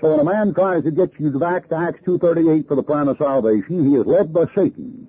So 0.00 0.10
when 0.10 0.20
a 0.20 0.24
man 0.24 0.52
tries 0.52 0.82
to 0.84 0.90
get 0.90 1.10
you 1.18 1.38
back 1.38 1.68
to 1.68 1.76
Acts 1.76 2.00
2.38 2.06 2.66
for 2.66 2.74
the 2.74 2.82
plan 2.82 3.06
of 3.06 3.18
salvation, 3.18 3.88
he 3.88 3.96
is 3.96 4.06
led 4.06 4.32
by 4.32 4.46
Satan. 4.56 5.06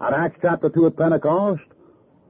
At 0.00 0.12
Acts 0.12 0.38
chapter 0.40 0.70
2 0.70 0.86
at 0.86 0.96
Pentecost, 0.96 1.62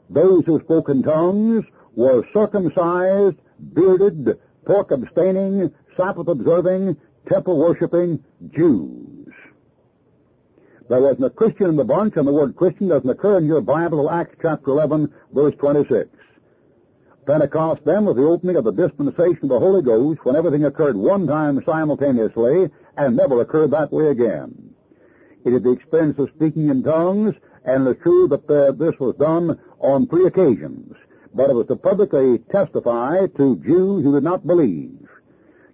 those 0.08 0.44
who 0.46 0.60
spoke 0.60 0.88
in 0.88 1.02
tongues 1.02 1.64
were 1.96 2.22
circumcised, 2.32 3.36
bearded, 3.74 4.38
pork 4.64 4.90
abstaining, 4.90 5.72
Sabbath 5.96 6.28
observing, 6.28 6.96
temple 7.28 7.58
worshipping 7.58 8.22
Jews. 8.54 9.32
There 10.88 11.00
wasn't 11.00 11.24
a 11.24 11.30
Christian 11.30 11.70
in 11.70 11.76
the 11.76 11.84
bunch, 11.84 12.14
and 12.16 12.28
the 12.28 12.32
word 12.32 12.54
Christian 12.54 12.88
doesn't 12.88 13.08
occur 13.08 13.38
in 13.38 13.46
your 13.46 13.60
Bible 13.60 14.08
Acts 14.08 14.36
chapter 14.40 14.70
11, 14.70 15.12
verse 15.32 15.54
26. 15.58 16.08
Pentecost 17.26 17.80
then 17.84 18.04
was 18.04 18.14
the 18.14 18.22
opening 18.22 18.54
of 18.54 18.62
the 18.62 18.70
dispensation 18.70 19.40
of 19.44 19.48
the 19.48 19.58
Holy 19.58 19.82
Ghost 19.82 20.20
when 20.22 20.36
everything 20.36 20.64
occurred 20.64 20.94
one 20.94 21.26
time 21.26 21.60
simultaneously 21.66 22.70
and 22.96 23.16
never 23.16 23.40
occurred 23.40 23.72
that 23.72 23.92
way 23.92 24.08
again. 24.10 24.70
It 25.44 25.50
is 25.54 25.62
the 25.62 25.72
experience 25.72 26.20
of 26.20 26.28
speaking 26.36 26.68
in 26.68 26.84
tongues, 26.84 27.34
and 27.64 27.88
it 27.88 27.96
is 27.96 28.02
true 28.04 28.28
that 28.28 28.48
uh, 28.48 28.70
this 28.72 28.94
was 29.00 29.16
done 29.16 29.58
on 29.80 30.06
three 30.06 30.26
occasions 30.26 30.94
but 31.36 31.50
it 31.50 31.54
was 31.54 31.66
to 31.66 31.76
publicly 31.76 32.38
testify 32.50 33.26
to 33.36 33.56
Jews 33.56 34.04
who 34.04 34.14
did 34.14 34.24
not 34.24 34.46
believe. 34.46 35.06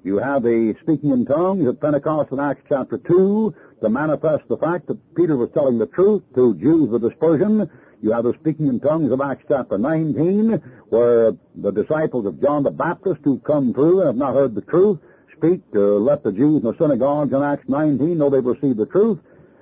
You 0.03 0.19
have 0.19 0.43
the 0.43 0.75
speaking 0.83 1.11
in 1.11 1.25
tongues 1.25 1.69
at 1.69 1.81
Pentecost 1.81 2.33
in 2.33 2.41
Acts 2.41 2.63
chapter 2.69 2.99
2 2.99 3.55
to 3.83 3.89
manifest 3.89 4.43
the 4.49 4.57
fact 4.57 4.89
that 4.89 4.99
Peter 5.15 5.37
was 5.37 5.51
telling 5.55 5.79
the 5.79 5.87
truth 5.87 6.23
to 6.35 6.57
Jews 6.57 6.93
of 6.93 7.03
dispersion. 7.03 7.71
You 8.01 8.11
have 8.11 8.25
the 8.25 8.35
speaking 8.41 8.67
in 8.67 8.81
tongues 8.81 9.13
of 9.13 9.21
Acts 9.21 9.45
chapter 9.47 9.79
19 9.79 10.61
where 10.89 11.33
the 11.55 11.71
disciples 11.71 12.27
of 12.27 12.43
John 12.43 12.65
the 12.65 12.73
Baptist 12.73 13.21
who 13.23 13.39
come 13.39 13.73
through 13.73 14.01
and 14.01 14.09
have 14.09 14.17
not 14.17 14.35
heard 14.35 14.57
the 14.57 14.63
truth 14.63 14.99
speak 15.37 15.71
to 15.73 15.99
let 15.99 16.25
the 16.25 16.33
Jews 16.33 16.63
in 16.65 16.71
the 16.71 16.77
synagogues 16.81 17.33
in 17.33 17.41
Acts 17.41 17.69
19 17.69 18.19
know 18.19 18.29
they've 18.29 18.45
received 18.45 18.79
the 18.79 18.87
truth. 18.87 19.21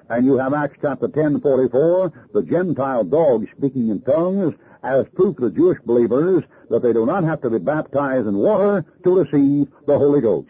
And 0.09 0.25
you 0.25 0.38
have 0.38 0.54
Acts 0.54 0.78
chapter 0.80 1.09
10, 1.09 1.42
44, 1.42 2.28
the 2.33 2.42
Gentile 2.42 3.04
dogs 3.04 3.47
speaking 3.57 3.90
in 3.90 4.00
tongues 4.00 4.54
as 4.83 5.07
proof 5.15 5.37
to 5.37 5.49
the 5.49 5.55
Jewish 5.55 5.79
believers 5.85 6.45
that 6.71 6.83
they 6.83 6.93
do 6.93 7.05
not 7.05 7.25
have 7.25 7.41
to 7.43 7.51
be 7.51 7.59
baptized 7.59 8.27
in 8.27 8.37
water 8.37 8.85
to 9.05 9.11
receive 9.11 9.69
the 9.87 9.99
Holy 9.99 10.21
Ghost. 10.21 10.49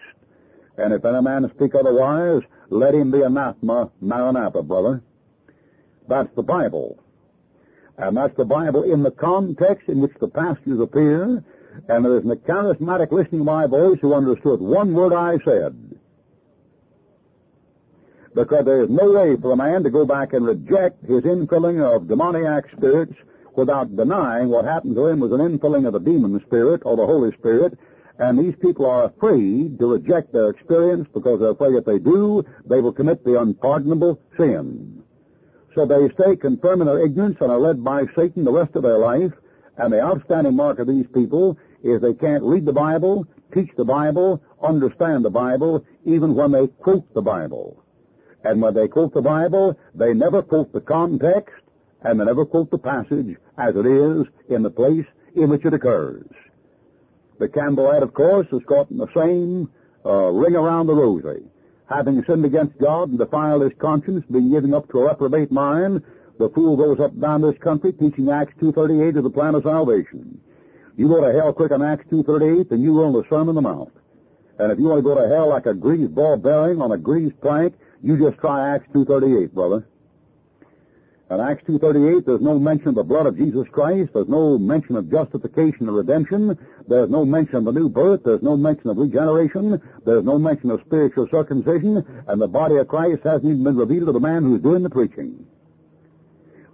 And 0.76 0.92
if 0.92 1.04
any 1.04 1.20
man 1.20 1.50
speak 1.54 1.74
otherwise, 1.74 2.42
let 2.70 2.94
him 2.94 3.10
be 3.10 3.22
anathema, 3.22 3.90
maranatha, 4.00 4.62
brother. 4.62 5.02
That's 6.08 6.34
the 6.36 6.42
Bible. 6.42 7.02
And 7.98 8.16
that's 8.16 8.36
the 8.36 8.44
Bible 8.44 8.84
in 8.84 9.02
the 9.02 9.10
context 9.10 9.88
in 9.88 10.00
which 10.00 10.14
the 10.20 10.28
pastors 10.28 10.80
appear, 10.80 11.44
and 11.88 12.04
there 12.04 12.16
isn't 12.18 12.30
a 12.30 12.36
charismatic 12.36 13.12
listening 13.12 13.40
to 13.40 13.44
my 13.44 13.66
voice 13.66 13.98
who 14.00 14.14
understood 14.14 14.60
one 14.60 14.94
word 14.94 15.12
I 15.12 15.38
said. 15.44 15.98
Because 18.34 18.64
there 18.64 18.84
is 18.84 18.88
no 18.88 19.10
way 19.10 19.36
for 19.40 19.52
a 19.52 19.56
man 19.56 19.82
to 19.82 19.90
go 19.90 20.06
back 20.06 20.32
and 20.32 20.46
reject 20.46 21.02
his 21.02 21.22
infilling 21.22 21.82
of 21.82 22.08
demoniac 22.08 22.70
spirits 22.76 23.14
without 23.56 23.94
denying 23.96 24.48
what 24.48 24.64
happened 24.64 24.96
to 24.96 25.06
him 25.06 25.20
was 25.20 25.32
an 25.32 25.40
infilling 25.40 25.86
of 25.86 25.92
the 25.92 26.00
demon 26.00 26.40
spirit 26.46 26.82
or 26.84 26.96
the 26.96 27.06
Holy 27.06 27.32
Spirit, 27.38 27.78
and 28.18 28.38
these 28.38 28.54
people 28.60 28.84
are 28.84 29.04
afraid 29.04 29.78
to 29.78 29.86
reject 29.86 30.32
their 30.32 30.50
experience 30.50 31.08
because 31.14 31.40
they're 31.40 31.50
afraid 31.50 31.74
if 31.74 31.84
they 31.84 31.98
do, 31.98 32.44
they 32.66 32.80
will 32.80 32.92
commit 32.92 33.24
the 33.24 33.40
unpardonable 33.40 34.20
sin. 34.38 35.02
So 35.74 35.86
they 35.86 36.12
stay 36.14 36.36
confirm 36.36 36.82
in 36.82 36.86
their 36.86 37.04
ignorance 37.04 37.38
and 37.40 37.50
are 37.50 37.58
led 37.58 37.82
by 37.82 38.04
Satan 38.16 38.44
the 38.44 38.52
rest 38.52 38.74
of 38.74 38.82
their 38.82 38.98
life, 38.98 39.32
and 39.78 39.92
the 39.92 40.02
outstanding 40.02 40.54
mark 40.54 40.78
of 40.78 40.88
these 40.88 41.06
people 41.14 41.56
is 41.82 42.00
they 42.00 42.14
can't 42.14 42.42
read 42.42 42.66
the 42.66 42.72
Bible, 42.72 43.26
teach 43.54 43.70
the 43.76 43.84
Bible, 43.84 44.42
understand 44.62 45.24
the 45.24 45.30
Bible, 45.30 45.84
even 46.04 46.34
when 46.34 46.52
they 46.52 46.66
quote 46.66 47.12
the 47.14 47.22
Bible. 47.22 47.82
And 48.44 48.60
when 48.60 48.74
they 48.74 48.88
quote 48.88 49.14
the 49.14 49.22
Bible, 49.22 49.78
they 49.94 50.12
never 50.12 50.42
quote 50.42 50.72
the 50.72 50.80
context, 50.80 51.54
and 52.02 52.20
they 52.20 52.24
never 52.24 52.44
quote 52.44 52.70
the 52.70 52.78
passage 52.78 53.36
as 53.58 53.74
it 53.76 53.86
is 53.86 54.26
in 54.48 54.62
the 54.62 54.70
place 54.70 55.06
in 55.34 55.50
which 55.50 55.64
it 55.64 55.74
occurs. 55.74 56.26
The 57.38 57.48
Campbellite, 57.48 58.02
of 58.02 58.12
course, 58.14 58.46
caught 58.66 58.90
in 58.90 58.98
the 58.98 59.08
same 59.14 59.70
uh, 60.04 60.30
ring 60.30 60.54
around 60.54 60.86
the 60.86 60.94
rosy. 60.94 61.44
Having 61.88 62.22
sinned 62.26 62.44
against 62.44 62.78
God 62.78 63.08
and 63.08 63.18
defiled 63.18 63.62
his 63.62 63.72
conscience, 63.80 64.24
being 64.30 64.50
given 64.50 64.74
up 64.74 64.88
to 64.90 64.98
a 64.98 65.08
reprobate 65.08 65.50
mind, 65.50 66.02
the 66.38 66.48
fool 66.50 66.76
goes 66.76 67.00
up 67.04 67.12
and 67.12 67.20
down 67.20 67.42
this 67.42 67.58
country 67.58 67.92
teaching 67.92 68.30
Acts 68.30 68.54
2.38 68.62 69.18
of 69.18 69.24
the 69.24 69.30
plan 69.30 69.54
of 69.54 69.62
salvation. 69.64 70.40
You 70.96 71.08
go 71.08 71.20
to 71.20 71.32
hell 71.32 71.52
quick 71.52 71.72
on 71.72 71.82
Acts 71.82 72.04
2.38, 72.10 72.68
then 72.68 72.80
you 72.80 73.00
run 73.00 73.12
the 73.12 73.24
Sermon 73.28 73.50
on 73.50 73.54
the 73.56 73.60
Mount. 73.62 73.92
And 74.58 74.70
if 74.70 74.78
you 74.78 74.84
want 74.84 74.98
to 74.98 75.02
go 75.02 75.14
to 75.14 75.28
hell 75.28 75.48
like 75.48 75.66
a 75.66 75.74
greased 75.74 76.14
ball 76.14 76.36
bearing 76.36 76.80
on 76.80 76.92
a 76.92 76.98
greased 76.98 77.40
plank, 77.40 77.74
you 78.02 78.18
just 78.18 78.38
try 78.38 78.74
Acts 78.74 78.86
2.38, 78.94 79.52
brother. 79.52 79.88
In 81.30 81.38
Acts 81.38 81.62
2.38, 81.68 82.26
there's 82.26 82.40
no 82.40 82.58
mention 82.58 82.88
of 82.88 82.96
the 82.96 83.04
blood 83.04 83.26
of 83.26 83.36
Jesus 83.36 83.64
Christ. 83.70 84.10
There's 84.12 84.28
no 84.28 84.58
mention 84.58 84.96
of 84.96 85.08
justification 85.08 85.88
or 85.88 85.92
redemption. 85.92 86.58
There's 86.88 87.08
no 87.08 87.24
mention 87.24 87.54
of 87.54 87.64
the 87.66 87.72
new 87.72 87.88
birth. 87.88 88.22
There's 88.24 88.42
no 88.42 88.56
mention 88.56 88.90
of 88.90 88.96
regeneration. 88.96 89.80
There's 90.04 90.24
no 90.24 90.40
mention 90.40 90.72
of 90.72 90.80
spiritual 90.86 91.28
circumcision. 91.30 92.04
And 92.26 92.42
the 92.42 92.48
body 92.48 92.78
of 92.78 92.88
Christ 92.88 93.22
hasn't 93.22 93.44
even 93.44 93.62
been 93.62 93.76
revealed 93.76 94.06
to 94.06 94.12
the 94.12 94.18
man 94.18 94.42
who's 94.42 94.60
doing 94.60 94.82
the 94.82 94.90
preaching. 94.90 95.46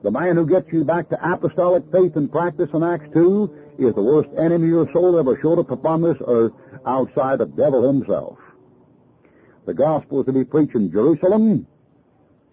The 0.03 0.11
man 0.11 0.37
who 0.37 0.47
gets 0.47 0.73
you 0.73 0.85
back 0.85 1.11
to 1.11 1.19
apostolic 1.21 1.85
faith 1.93 2.17
and 2.17 2.33
practice 2.33 2.71
in 2.73 2.83
Acts 2.83 3.13
2 3.13 3.77
is 3.79 3.95
the 3.95 4.03
worst 4.03 4.31
enemy 4.39 4.69
your 4.69 4.91
soul 4.91 5.19
ever 5.19 5.39
showed 5.43 5.59
up 5.59 5.71
upon 5.71 6.01
this 6.01 6.17
earth 6.27 6.53
outside 6.87 7.41
the 7.41 7.47
devil 7.47 7.87
himself. 7.87 8.39
The 9.67 9.75
gospel 9.75 10.21
is 10.21 10.27
to 10.27 10.33
be 10.33 10.45
preached 10.45 10.77
in 10.77 10.91
Jerusalem, 10.91 11.67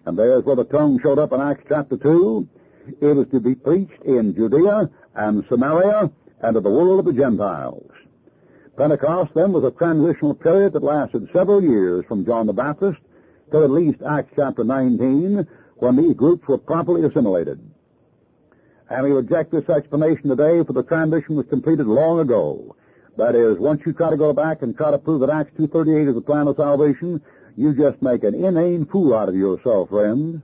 and 0.06 0.18
there's 0.18 0.44
where 0.44 0.56
the 0.56 0.64
tongue 0.64 0.98
showed 1.02 1.18
up 1.18 1.32
in 1.32 1.40
Acts 1.40 1.64
chapter 1.68 1.96
2. 1.96 2.48
It 3.00 3.16
was 3.16 3.26
to 3.32 3.40
be 3.40 3.54
preached 3.54 4.02
in 4.04 4.34
Judea 4.34 4.90
and 5.14 5.44
Samaria 5.48 6.10
and 6.42 6.54
to 6.54 6.60
the 6.60 6.70
world 6.70 7.00
of 7.00 7.06
the 7.06 7.18
Gentiles. 7.18 7.90
Pentecost 8.76 9.32
then 9.34 9.52
was 9.52 9.64
a 9.64 9.70
transitional 9.70 10.34
period 10.34 10.72
that 10.72 10.82
lasted 10.82 11.28
several 11.32 11.62
years 11.62 12.04
from 12.08 12.26
John 12.26 12.46
the 12.46 12.52
Baptist 12.52 12.98
to 13.52 13.62
at 13.62 13.70
least 13.70 14.02
Acts 14.02 14.32
chapter 14.36 14.64
19 14.64 15.46
when 15.76 15.96
these 15.96 16.14
groups 16.14 16.46
were 16.48 16.58
properly 16.58 17.06
assimilated. 17.06 17.60
And 18.90 19.04
we 19.04 19.12
reject 19.12 19.52
this 19.52 19.68
explanation 19.68 20.28
today 20.28 20.62
for 20.66 20.72
the 20.72 20.82
transition 20.82 21.36
was 21.36 21.46
completed 21.48 21.86
long 21.86 22.20
ago. 22.20 22.76
That 23.16 23.34
is, 23.34 23.58
once 23.58 23.80
you 23.86 23.92
try 23.92 24.10
to 24.10 24.16
go 24.16 24.32
back 24.32 24.62
and 24.62 24.76
try 24.76 24.90
to 24.90 24.98
prove 24.98 25.20
that 25.20 25.30
Acts 25.30 25.52
2.38 25.58 26.08
is 26.08 26.14
the 26.14 26.20
plan 26.20 26.48
of 26.48 26.56
salvation, 26.56 27.22
you 27.56 27.74
just 27.74 28.02
make 28.02 28.24
an 28.24 28.34
inane 28.34 28.86
fool 28.86 29.14
out 29.14 29.28
of 29.28 29.34
yourself, 29.34 29.88
friend. 29.90 30.42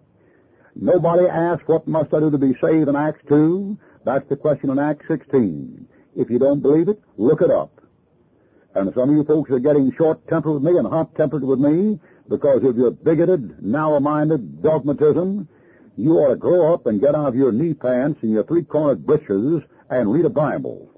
Nobody 0.76 1.26
asked 1.26 1.66
what 1.66 1.88
must 1.88 2.14
I 2.14 2.20
do 2.20 2.30
to 2.30 2.38
be 2.38 2.54
saved 2.62 2.88
in 2.88 2.96
Acts 2.96 3.20
2. 3.28 3.76
That's 4.04 4.28
the 4.28 4.36
question 4.36 4.70
in 4.70 4.78
Acts 4.78 5.06
16. 5.08 5.86
If 6.16 6.30
you 6.30 6.38
don't 6.38 6.60
believe 6.60 6.88
it, 6.88 7.02
look 7.16 7.42
it 7.42 7.50
up. 7.50 7.80
And 8.74 8.92
some 8.94 9.10
of 9.10 9.16
you 9.16 9.24
folks 9.24 9.50
are 9.50 9.58
getting 9.58 9.92
short-tempered 9.98 10.54
with 10.54 10.62
me 10.62 10.78
and 10.78 10.86
hot-tempered 10.86 11.42
with 11.42 11.58
me 11.58 11.98
because 12.28 12.62
of 12.62 12.76
your 12.76 12.92
bigoted, 12.92 13.60
narrow-minded 13.62 14.62
dogmatism. 14.62 15.48
You 15.96 16.12
ought 16.12 16.30
to 16.30 16.36
grow 16.36 16.72
up 16.72 16.86
and 16.86 17.00
get 17.00 17.16
out 17.16 17.26
of 17.26 17.34
your 17.34 17.50
knee 17.50 17.74
pants 17.74 18.20
and 18.22 18.30
your 18.30 18.44
three-cornered 18.44 19.04
breeches 19.04 19.62
and 19.90 20.12
read 20.12 20.24
a 20.24 20.30
Bible. 20.30 20.89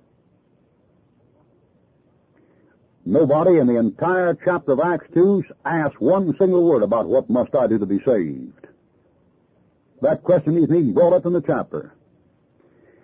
Nobody 3.05 3.59
in 3.59 3.67
the 3.67 3.79
entire 3.79 4.39
chapter 4.45 4.73
of 4.73 4.81
Acts 4.81 5.07
2 5.13 5.43
asks 5.65 5.97
one 5.99 6.37
single 6.39 6.65
word 6.69 6.83
about 6.83 7.09
what 7.09 7.29
must 7.29 7.55
I 7.55 7.67
do 7.67 7.79
to 7.79 7.87
be 7.87 7.99
saved. 8.05 8.69
That 10.03 10.23
question 10.23 10.57
isn't 10.57 10.75
even 10.75 10.95
brought 10.95 11.13
up 11.13 11.27
in 11.27 11.33
the 11.33 11.43
chapter. 11.43 11.95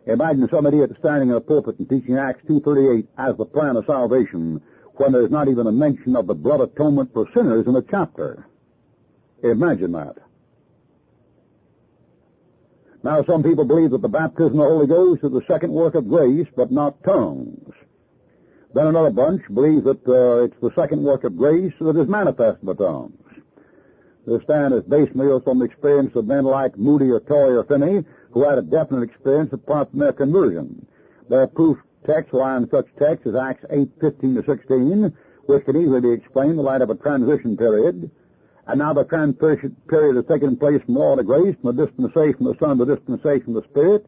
Imagine 0.07 0.49
some 0.50 0.67
idiot 0.67 0.93
standing 1.00 1.31
in 1.31 1.35
a 1.35 1.40
pulpit 1.40 1.78
and 1.78 1.88
teaching 1.88 2.17
Acts 2.17 2.45
2.38 2.49 3.07
as 3.19 3.37
the 3.37 3.45
plan 3.45 3.76
of 3.76 3.85
salvation 3.87 4.62
when 4.95 5.12
there's 5.12 5.31
not 5.31 5.49
even 5.49 5.67
a 5.67 5.73
mention 5.73 6.17
of 6.17 6.26
the 6.26 6.35
blood 6.35 6.61
atonement 6.61 7.12
for 7.12 7.26
sinners 7.35 7.67
in 7.67 7.73
the 7.73 7.85
chapter. 7.90 8.47
Imagine 9.43 9.93
that. 9.93 10.17
Now, 13.02 13.23
some 13.25 13.43
people 13.43 13.64
believe 13.64 13.90
that 13.90 14.02
the 14.02 14.09
baptism 14.09 14.59
of 14.59 14.69
the 14.69 14.75
Holy 14.75 14.87
Ghost 14.87 15.23
is 15.25 15.31
the 15.31 15.45
second 15.49 15.73
work 15.73 15.95
of 15.95 16.09
grace, 16.09 16.49
but 16.57 16.73
not 16.73 17.02
tongues. 17.05 17.73
Then 18.75 18.87
another 18.87 19.10
bunch 19.10 19.42
believe 19.52 19.84
that 19.84 20.06
uh, 20.06 20.44
it's 20.44 20.60
the 20.60 20.70
second 20.76 21.02
work 21.02 21.25
of 21.25 21.37
grace 21.37 21.72
that 21.80 21.96
is 21.96 22.08
manifest 22.08 22.64
by 22.64 22.75
tongues. 22.75 23.14
This 24.26 24.42
stand 24.42 24.75
is 24.75 24.82
based 24.82 25.14
merely 25.14 25.40
on 25.46 25.58
the 25.58 25.64
experience 25.64 26.14
of 26.14 26.26
men 26.26 26.44
like 26.44 26.76
Moody 26.76 27.10
or 27.10 27.20
Torrey 27.20 27.56
or 27.56 27.64
Finney, 27.64 28.04
who 28.30 28.46
had 28.46 28.58
a 28.58 28.62
definite 28.62 29.08
experience 29.08 29.52
apart 29.54 29.90
from 29.90 30.00
their 30.00 30.12
conversion. 30.12 30.87
Their 31.30 31.46
proof 31.46 31.78
text 32.06 32.34
in 32.34 32.68
such 32.70 32.87
texts 32.98 33.26
as 33.26 33.34
Acts 33.34 33.64
8, 33.70 33.88
15 34.00 34.34
to 34.34 34.44
16, 34.44 35.16
which 35.46 35.64
can 35.64 35.76
easily 35.76 36.02
be 36.02 36.12
explained 36.12 36.52
in 36.52 36.56
the 36.56 36.62
light 36.62 36.82
of 36.82 36.90
a 36.90 36.94
transition 36.94 37.56
period. 37.56 38.10
And 38.66 38.78
now 38.78 38.92
the 38.92 39.04
transition 39.04 39.75
period 39.88 40.16
has 40.16 40.26
taken 40.26 40.58
place 40.58 40.82
from 40.84 40.96
law 40.96 41.16
to 41.16 41.22
grace, 41.22 41.56
from 41.62 41.75
the 41.75 41.87
dispensation 41.87 42.46
of 42.46 42.52
the 42.52 42.58
Son 42.60 42.76
to 42.76 42.84
the 42.84 42.96
dispensation 42.96 43.56
of 43.56 43.62
the 43.62 43.68
Spirit, 43.70 44.06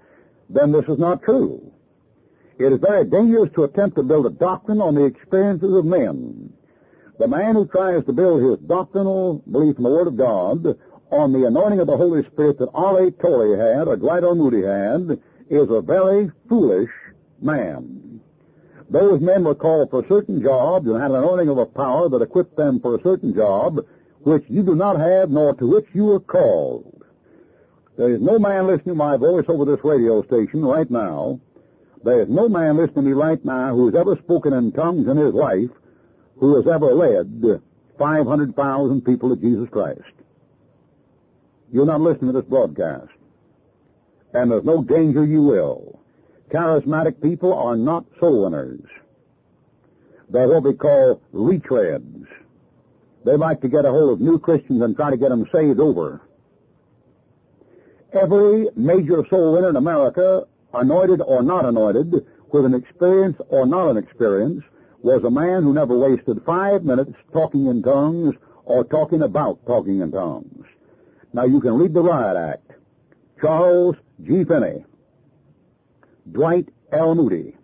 then 0.51 0.71
this 0.71 0.85
is 0.87 0.99
not 0.99 1.23
true. 1.23 1.73
It 2.61 2.75
is 2.75 2.81
very 2.81 3.07
dangerous 3.07 3.49
to 3.55 3.65
attempt 3.65 3.97
to 3.97 4.03
build 4.03 4.27
a 4.27 4.37
doctrine 4.37 4.83
on 4.83 4.95
the 4.95 5.07
experiences 5.07 5.73
of 5.73 5.87
men. 5.87 6.53
The 7.19 7.27
man 7.27 7.55
who 7.55 7.67
tries 7.67 8.05
to 8.05 8.13
build 8.13 8.43
his 8.43 8.59
doctrinal 8.69 9.43
belief 9.51 9.79
in 9.79 9.83
the 9.83 9.89
Word 9.89 10.09
of 10.09 10.19
God 10.19 10.77
on 11.11 11.33
the 11.33 11.47
anointing 11.47 11.81
of 11.81 11.87
the 11.87 11.97
Holy 11.97 12.23
Spirit 12.31 12.59
that 12.59 12.69
R.A. 12.75 13.13
Torrey 13.13 13.57
had 13.57 13.89
or 13.89 13.97
L. 13.97 14.35
Moody 14.35 14.61
had 14.61 15.19
is 15.49 15.71
a 15.71 15.81
very 15.81 16.31
foolish 16.51 16.91
man. 17.41 18.21
Those 18.91 19.23
men 19.23 19.43
were 19.43 19.55
called 19.55 19.89
for 19.89 20.05
certain 20.07 20.43
jobs 20.43 20.87
and 20.87 21.01
had 21.01 21.13
an 21.13 21.17
anointing 21.17 21.49
of 21.49 21.57
a 21.57 21.65
power 21.65 22.11
that 22.11 22.21
equipped 22.21 22.59
them 22.59 22.79
for 22.81 22.97
a 22.97 23.03
certain 23.03 23.35
job 23.35 23.79
which 24.21 24.45
you 24.49 24.63
do 24.63 24.75
not 24.75 25.01
have 25.01 25.31
nor 25.31 25.55
to 25.55 25.67
which 25.67 25.87
you 25.95 26.11
are 26.11 26.21
called. 26.21 27.05
There 27.97 28.13
is 28.13 28.21
no 28.21 28.39
man 28.39 28.67
listening 28.67 28.93
to 28.93 28.95
my 28.97 29.17
voice 29.17 29.47
over 29.49 29.65
this 29.65 29.83
radio 29.83 30.23
station 30.25 30.63
right 30.63 30.91
now 30.91 31.41
there 32.05 32.23
is 32.23 32.29
no 32.29 32.49
man 32.49 32.77
listening 32.77 33.05
to 33.05 33.11
me 33.11 33.13
right 33.13 33.43
now 33.45 33.75
who 33.75 33.87
has 33.87 33.95
ever 33.95 34.17
spoken 34.25 34.53
in 34.53 34.73
tongues 34.73 35.07
in 35.09 35.17
his 35.17 35.35
life 35.35 35.71
who 36.39 36.57
has 36.57 36.67
ever 36.67 36.95
led 36.95 37.61
500,000 37.99 39.05
people 39.05 39.35
to 39.35 39.41
Jesus 39.41 39.69
Christ. 39.71 40.01
You're 41.71 41.87
not 41.87 42.01
listening 42.01 42.33
to 42.33 42.41
this 42.41 42.49
broadcast. 42.49 43.11
And 44.33 44.51
there's 44.51 44.65
no 44.65 44.83
danger 44.83 45.25
you 45.25 45.43
will. 45.43 46.01
Charismatic 46.51 47.23
people 47.23 47.53
are 47.53 47.77
not 47.77 48.07
soul 48.19 48.45
winners. 48.45 48.81
They're 50.31 50.49
what 50.49 50.65
we 50.65 50.75
call 50.75 51.21
retreads. 51.35 52.27
They 53.25 53.37
like 53.37 53.61
to 53.61 53.69
get 53.69 53.85
a 53.85 53.91
hold 53.91 54.15
of 54.15 54.21
new 54.21 54.39
Christians 54.39 54.83
and 54.83 54.97
try 54.97 55.11
to 55.11 55.17
get 55.17 55.29
them 55.29 55.47
saved 55.53 55.79
over. 55.79 56.23
Every 58.13 58.69
major 58.77 59.25
soul 59.29 59.55
winner 59.55 59.69
in 59.69 59.77
America 59.77 60.45
anointed 60.75 61.21
or 61.25 61.43
not 61.43 61.65
anointed, 61.65 62.27
with 62.53 62.65
an 62.65 62.75
experience 62.75 63.37
or 63.49 63.67
not 63.67 63.91
an 63.91 63.97
experience, 63.97 64.63
was 65.03 65.25
a 65.25 65.31
man 65.31 65.63
who 65.63 65.73
never 65.73 65.97
wasted 65.97 66.43
five 66.45 66.83
minutes 66.85 67.13
talking 67.33 67.67
in 67.67 67.83
tongues 67.83 68.35
or 68.65 68.85
talking 68.85 69.23
about 69.23 69.59
talking 69.67 70.01
in 70.01 70.11
tongues. 70.11 70.67
Now 71.33 71.45
you 71.45 71.61
can 71.61 71.75
read 71.75 71.95
the 71.95 72.03
Riot 72.03 72.37
Act. 72.37 72.71
Charles 73.41 73.97
G. 74.23 74.45
Finney, 74.45 74.85
Dwight 76.31 76.69
L. 76.93 77.15
Moody, 77.15 77.57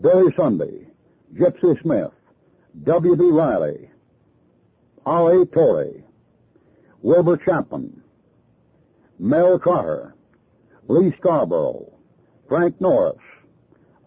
Billy 0.00 0.32
Sunday, 0.36 0.88
Gypsy 1.34 1.80
Smith, 1.80 2.10
W. 2.84 3.16
B. 3.16 3.30
Riley, 3.30 3.90
R. 5.06 5.40
A. 5.40 5.46
Torrey, 5.46 6.04
Wilbur 7.00 7.38
Chapman, 7.38 8.02
Mel 9.18 9.58
Trotter, 9.58 10.14
Lee 10.88 11.14
Scarborough, 11.18 11.95
Frank 12.48 12.80
Norris, 12.80 13.18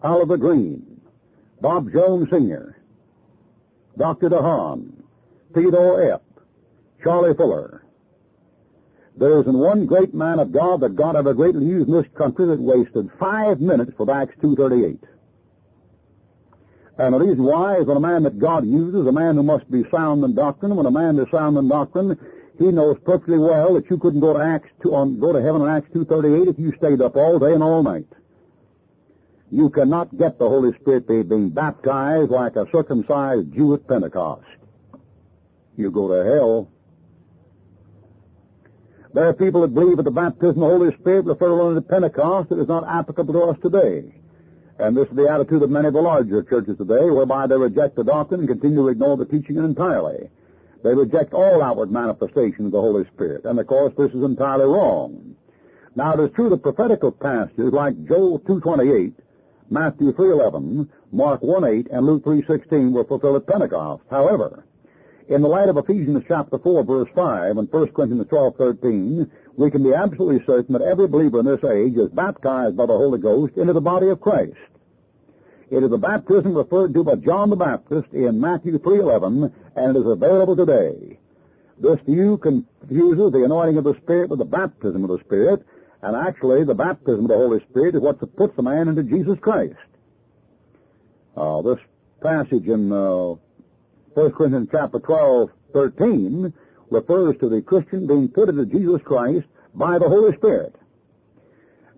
Oliver 0.02 0.36
Greene, 0.36 1.00
Bob 1.60 1.92
Jones 1.92 2.28
Sr., 2.30 2.76
Dr. 3.98 4.30
DeHaan, 4.30 4.92
Theodore 5.54 6.00
Epp, 6.00 6.22
Charlie 7.02 7.34
Fuller. 7.34 7.84
There 9.16 9.40
isn't 9.40 9.58
one 9.58 9.84
great 9.84 10.14
man 10.14 10.38
of 10.38 10.52
God 10.52 10.80
that 10.80 10.96
God 10.96 11.16
ever 11.16 11.34
greatly 11.34 11.66
used 11.66 11.88
in 11.88 11.94
this 11.94 12.10
country 12.16 12.46
that 12.46 12.60
wasted 12.60 13.10
five 13.18 13.60
minutes 13.60 13.92
for 13.96 14.10
Acts 14.10 14.36
2.38. 14.42 14.98
And 16.98 17.14
the 17.14 17.18
reason 17.18 17.44
why 17.44 17.76
is 17.76 17.86
when 17.86 17.96
a 17.96 18.00
man 18.00 18.22
that 18.22 18.38
God 18.38 18.64
uses, 18.64 19.06
a 19.06 19.12
man 19.12 19.36
who 19.36 19.42
must 19.42 19.70
be 19.70 19.84
sound 19.90 20.24
in 20.24 20.34
doctrine, 20.34 20.76
when 20.76 20.86
a 20.86 20.90
man 20.90 21.18
is 21.18 21.26
sound 21.30 21.58
in 21.58 21.68
doctrine, 21.68 22.18
he 22.58 22.70
knows 22.70 22.96
perfectly 23.04 23.38
well 23.38 23.74
that 23.74 23.88
you 23.90 23.98
couldn't 23.98 24.20
go 24.20 24.34
to 24.34 24.40
Acts 24.40 24.68
2, 24.82 24.94
on, 24.94 25.18
go 25.18 25.32
to 25.32 25.42
heaven 25.42 25.62
on 25.62 25.68
Acts 25.68 25.90
2.38 25.94 26.48
if 26.48 26.58
you 26.58 26.72
stayed 26.76 27.00
up 27.00 27.16
all 27.16 27.38
day 27.38 27.52
and 27.52 27.62
all 27.62 27.82
night. 27.82 28.06
You 29.50 29.68
cannot 29.70 30.16
get 30.16 30.38
the 30.38 30.48
Holy 30.48 30.72
Spirit 30.80 31.08
by 31.08 31.22
being 31.22 31.50
baptized 31.50 32.30
like 32.30 32.54
a 32.54 32.66
circumcised 32.70 33.52
Jew 33.52 33.74
at 33.74 33.86
Pentecost. 33.88 34.46
You 35.76 35.90
go 35.90 36.08
to 36.08 36.24
hell. 36.24 36.68
There 39.12 39.28
are 39.28 39.34
people 39.34 39.62
that 39.62 39.74
believe 39.74 39.96
that 39.96 40.04
the 40.04 40.12
baptism 40.12 40.62
of 40.62 40.70
the 40.70 40.78
Holy 40.78 40.96
Spirit 41.00 41.24
referred 41.24 41.60
only 41.60 41.80
to 41.80 41.86
Pentecost 41.86 42.50
that 42.50 42.60
is 42.60 42.68
not 42.68 42.86
applicable 42.86 43.34
to 43.34 43.40
us 43.50 43.56
today. 43.60 44.14
And 44.78 44.96
this 44.96 45.08
is 45.08 45.16
the 45.16 45.28
attitude 45.28 45.62
of 45.64 45.70
many 45.70 45.88
of 45.88 45.94
the 45.94 46.00
larger 46.00 46.44
churches 46.44 46.78
today, 46.78 47.10
whereby 47.10 47.48
they 47.48 47.56
reject 47.56 47.96
the 47.96 48.04
doctrine 48.04 48.40
and 48.40 48.48
continue 48.48 48.82
to 48.82 48.88
ignore 48.88 49.16
the 49.16 49.26
teaching 49.26 49.56
entirely. 49.56 50.30
They 50.84 50.94
reject 50.94 51.34
all 51.34 51.60
outward 51.60 51.90
manifestations 51.90 52.66
of 52.66 52.72
the 52.72 52.80
Holy 52.80 53.04
Spirit. 53.14 53.44
And 53.44 53.58
of 53.58 53.66
course, 53.66 53.92
this 53.98 54.12
is 54.12 54.22
entirely 54.22 54.66
wrong. 54.66 55.34
Now, 55.96 56.14
it 56.14 56.20
is 56.20 56.30
true 56.36 56.48
that 56.50 56.62
prophetical 56.62 57.10
passages 57.10 57.72
like 57.72 58.06
Joel 58.06 58.38
2.28 58.40 59.12
Matthew 59.70 60.12
3.11, 60.12 60.88
Mark 61.12 61.42
1.8, 61.42 61.86
and 61.92 62.04
Luke 62.04 62.24
3.16 62.24 62.92
were 62.92 63.04
fulfilled 63.04 63.36
at 63.36 63.46
Pentecost. 63.46 64.02
However, 64.10 64.64
in 65.28 65.42
the 65.42 65.48
light 65.48 65.68
of 65.68 65.76
Ephesians 65.76 66.24
chapter 66.26 66.58
4, 66.58 66.82
verse 66.84 67.08
5, 67.14 67.56
and 67.56 67.72
1 67.72 67.88
Corinthians 67.92 68.26
12.13, 68.26 69.30
we 69.56 69.70
can 69.70 69.84
be 69.84 69.94
absolutely 69.94 70.44
certain 70.44 70.72
that 70.72 70.82
every 70.82 71.06
believer 71.06 71.38
in 71.38 71.46
this 71.46 71.62
age 71.62 71.96
is 71.96 72.08
baptized 72.08 72.76
by 72.76 72.86
the 72.86 72.96
Holy 72.96 73.20
Ghost 73.20 73.56
into 73.56 73.72
the 73.72 73.80
body 73.80 74.08
of 74.08 74.20
Christ. 74.20 74.56
It 75.70 75.84
is 75.84 75.90
the 75.90 75.98
baptism 75.98 76.56
referred 76.56 76.92
to 76.94 77.04
by 77.04 77.14
John 77.14 77.48
the 77.48 77.54
Baptist 77.54 78.12
in 78.12 78.40
Matthew 78.40 78.76
3.11, 78.76 79.52
and 79.76 79.96
it 79.96 80.00
is 80.00 80.06
available 80.06 80.56
today. 80.56 81.20
This 81.78 82.00
view 82.00 82.38
confuses 82.38 83.30
the 83.30 83.44
anointing 83.44 83.78
of 83.78 83.84
the 83.84 83.94
Spirit 84.02 84.30
with 84.30 84.40
the 84.40 84.44
baptism 84.44 85.04
of 85.04 85.10
the 85.10 85.24
Spirit, 85.24 85.64
And 86.02 86.16
actually, 86.16 86.64
the 86.64 86.74
baptism 86.74 87.24
of 87.24 87.28
the 87.28 87.36
Holy 87.36 87.60
Spirit 87.70 87.94
is 87.94 88.00
what 88.00 88.18
puts 88.36 88.56
the 88.56 88.62
man 88.62 88.88
into 88.88 89.02
Jesus 89.02 89.38
Christ. 89.40 89.76
Uh, 91.36 91.62
this 91.62 91.78
passage 92.22 92.66
in 92.66 92.90
uh, 92.90 93.34
1 94.14 94.32
Corinthians 94.32 94.68
chapter 94.72 94.98
12, 94.98 95.50
13 95.72 96.52
refers 96.90 97.36
to 97.40 97.48
the 97.48 97.62
Christian 97.62 98.06
being 98.06 98.28
put 98.28 98.48
into 98.48 98.66
Jesus 98.66 99.00
Christ 99.04 99.46
by 99.74 99.98
the 99.98 100.08
Holy 100.08 100.36
Spirit. 100.36 100.74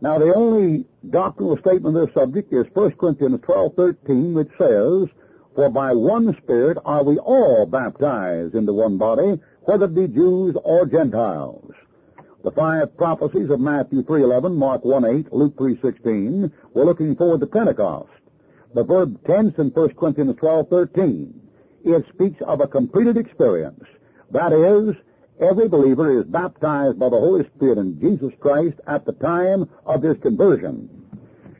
Now, 0.01 0.19
the 0.19 0.35
only 0.35 0.85
doctrinal 1.11 1.57
statement 1.59 1.97
of 1.97 2.07
this 2.07 2.15
subject 2.15 2.53
is 2.53 2.67
1 2.75 2.93
Corinthians 2.93 3.41
12, 3.45 3.75
13, 3.77 4.35
which 4.35 4.51
says, 4.59 5.09
For 5.55 5.71
by 5.71 5.93
one 5.93 6.37
Spirit 6.43 6.77
are 6.85 7.05
we 7.05 7.19
all 7.19 7.67
baptized 7.67 8.55
into 8.55 8.73
one 8.73 8.99
body, 8.99 9.41
whether 9.62 9.85
it 9.85 9.95
be 9.95 10.09
Jews 10.09 10.57
or 10.65 10.87
Gentiles. 10.87 11.73
The 12.44 12.50
five 12.50 12.96
prophecies 12.96 13.50
of 13.50 13.61
Matthew 13.61 14.02
3.11, 14.02 14.57
Mark 14.57 14.83
1.8, 14.83 15.28
Luke 15.31 15.55
3.16 15.57 16.50
were 16.74 16.85
looking 16.85 17.14
forward 17.14 17.38
to 17.40 17.46
Pentecost. 17.46 18.11
The 18.74 18.83
verb 18.83 19.16
tense 19.26 19.55
in 19.59 19.68
1 19.68 19.94
Corinthians 19.94 20.35
12.13, 20.37 21.33
it 21.85 22.05
speaks 22.12 22.42
of 22.42 22.61
a 22.61 22.66
completed 22.66 23.16
experience. 23.16 23.85
That 24.33 24.52
is, 24.52 24.96
every 25.40 25.68
believer 25.68 26.18
is 26.18 26.26
baptized 26.26 26.98
by 26.98 27.11
the 27.11 27.18
Holy 27.18 27.48
Spirit 27.55 27.78
in 27.78 28.00
Jesus 28.00 28.33
Christ 28.40 28.81
at 28.88 29.05
the 29.05 29.12
time 29.12 29.68
of 29.87 30.02
his 30.02 30.16
conversion. 30.20 30.88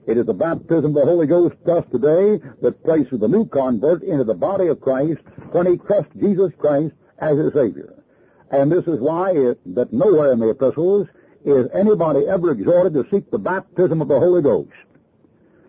It 0.09 0.19
is 0.19 0.27
the 0.27 0.35
baptism 0.35 0.87
of 0.87 0.95
the 0.95 1.05
Holy 1.05 1.29
Ghost 1.29 1.55
thus 1.65 1.85
today 1.93 2.45
that 2.61 2.83
places 2.83 3.21
the 3.21 3.29
new 3.29 3.47
convert 3.47 4.03
into 4.03 4.25
the 4.25 4.35
body 4.35 4.67
of 4.67 4.81
Christ 4.81 5.21
when 5.53 5.67
he 5.67 5.77
trusts 5.77 6.11
Jesus 6.19 6.51
Christ 6.59 6.95
as 7.21 7.39
his 7.39 7.53
Savior. 7.53 8.02
And 8.53 8.71
this 8.71 8.85
is 8.87 9.01
why 9.01 9.33
it, 9.33 9.75
that 9.75 9.93
nowhere 9.93 10.33
in 10.33 10.39
the 10.39 10.51
epistles 10.51 11.09
is 11.45 11.69
anybody 11.75 12.29
ever 12.29 12.53
exhorted 12.53 12.93
to 12.95 13.05
seek 13.11 13.31
the 13.31 13.39
baptism 13.39 14.01
of 14.03 14.09
the 14.09 14.19
Holy 14.19 14.43
Ghost. 14.43 14.71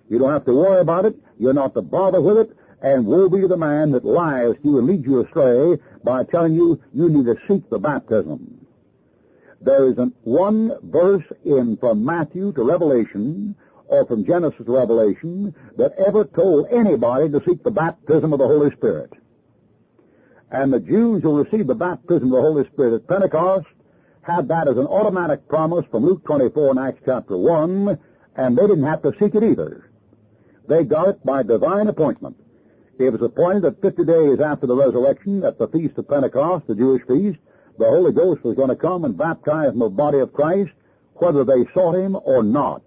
You 0.10 0.20
don't 0.20 0.32
have 0.32 0.46
to 0.46 0.54
worry 0.54 0.82
about 0.82 1.06
it. 1.06 1.16
You're 1.40 1.54
not 1.54 1.74
to 1.76 1.82
bother 1.82 2.22
with 2.22 2.38
it. 2.38 2.58
And 2.82 3.06
woe 3.08 3.30
be 3.30 3.40
to 3.40 3.48
the 3.48 3.58
man 3.58 3.92
that 3.94 4.04
lies 4.04 4.56
to 4.62 4.68
you 4.68 4.78
and 4.78 4.88
leads 4.88 5.06
you 5.06 5.24
astray 5.24 5.82
by 6.04 6.26
telling 6.26 6.54
you 6.54 6.82
you 6.94 7.08
need 7.08 7.26
to 7.26 7.36
seek 7.48 7.70
the 7.70 7.80
baptism. 7.80 8.68
There 9.62 9.90
isn't 9.90 10.14
one 10.24 10.74
verse 10.84 11.24
in 11.46 11.78
from 11.78 12.04
Matthew 12.04 12.52
to 12.52 12.64
Revelation 12.64 13.56
or 13.88 14.06
from 14.06 14.26
Genesis 14.26 14.66
to 14.66 14.74
Revelation 14.74 15.56
that 15.78 15.94
ever 16.06 16.26
told 16.26 16.68
anybody 16.70 17.30
to 17.30 17.42
seek 17.48 17.64
the 17.64 17.72
baptism 17.72 18.34
of 18.34 18.40
the 18.40 18.48
Holy 18.48 18.72
Spirit. 18.76 19.14
And 20.54 20.72
the 20.72 20.80
Jews 20.80 21.24
who 21.24 21.44
received 21.44 21.68
the 21.68 21.76
baptism 21.76 22.32
of 22.32 22.32
the 22.32 22.42
Holy 22.42 22.64
Spirit 22.70 22.94
at 22.94 23.08
Pentecost 23.08 23.66
had 24.22 24.48
that 24.50 24.68
as 24.68 24.78
an 24.78 24.86
automatic 24.86 25.48
promise 25.48 25.84
from 25.90 26.06
Luke 26.06 26.24
24 26.26 26.70
and 26.70 26.80
Acts 26.80 27.02
chapter 27.04 27.36
1, 27.36 27.98
and 28.38 28.58
they 28.58 28.68
didn't 28.68 28.86
have 28.86 29.02
to 29.02 29.14
seek 29.20 29.34
it 29.34 29.44
either. 29.44 29.90
They 30.70 30.84
got 30.84 31.10
it 31.10 31.26
by 31.26 31.42
divine 31.42 31.88
appointment. 31.88 32.38
It 33.00 33.10
was 33.10 33.24
appointed 33.24 33.64
that 33.64 33.82
50 33.82 34.06
days 34.06 34.40
after 34.40 34.68
the 34.68 34.76
resurrection, 34.76 35.44
at 35.44 35.58
the 35.58 35.68
Feast 35.68 35.98
of 35.98 36.08
Pentecost, 36.08 36.68
the 36.68 36.76
Jewish 36.76 37.02
feast, 37.08 37.40
the 37.80 37.90
Holy 37.90 38.14
Ghost 38.14 38.44
was 38.44 38.56
going 38.56 38.70
to 38.70 38.76
come 38.76 39.04
and 39.06 39.18
baptize 39.18 39.70
of 39.70 39.80
the 39.80 39.90
body 39.90 40.20
of 40.20 40.32
Christ, 40.32 40.72
whether 41.16 41.44
they 41.44 41.66
sought 41.74 41.96
him 41.96 42.16
or 42.24 42.44
not. 42.44 42.84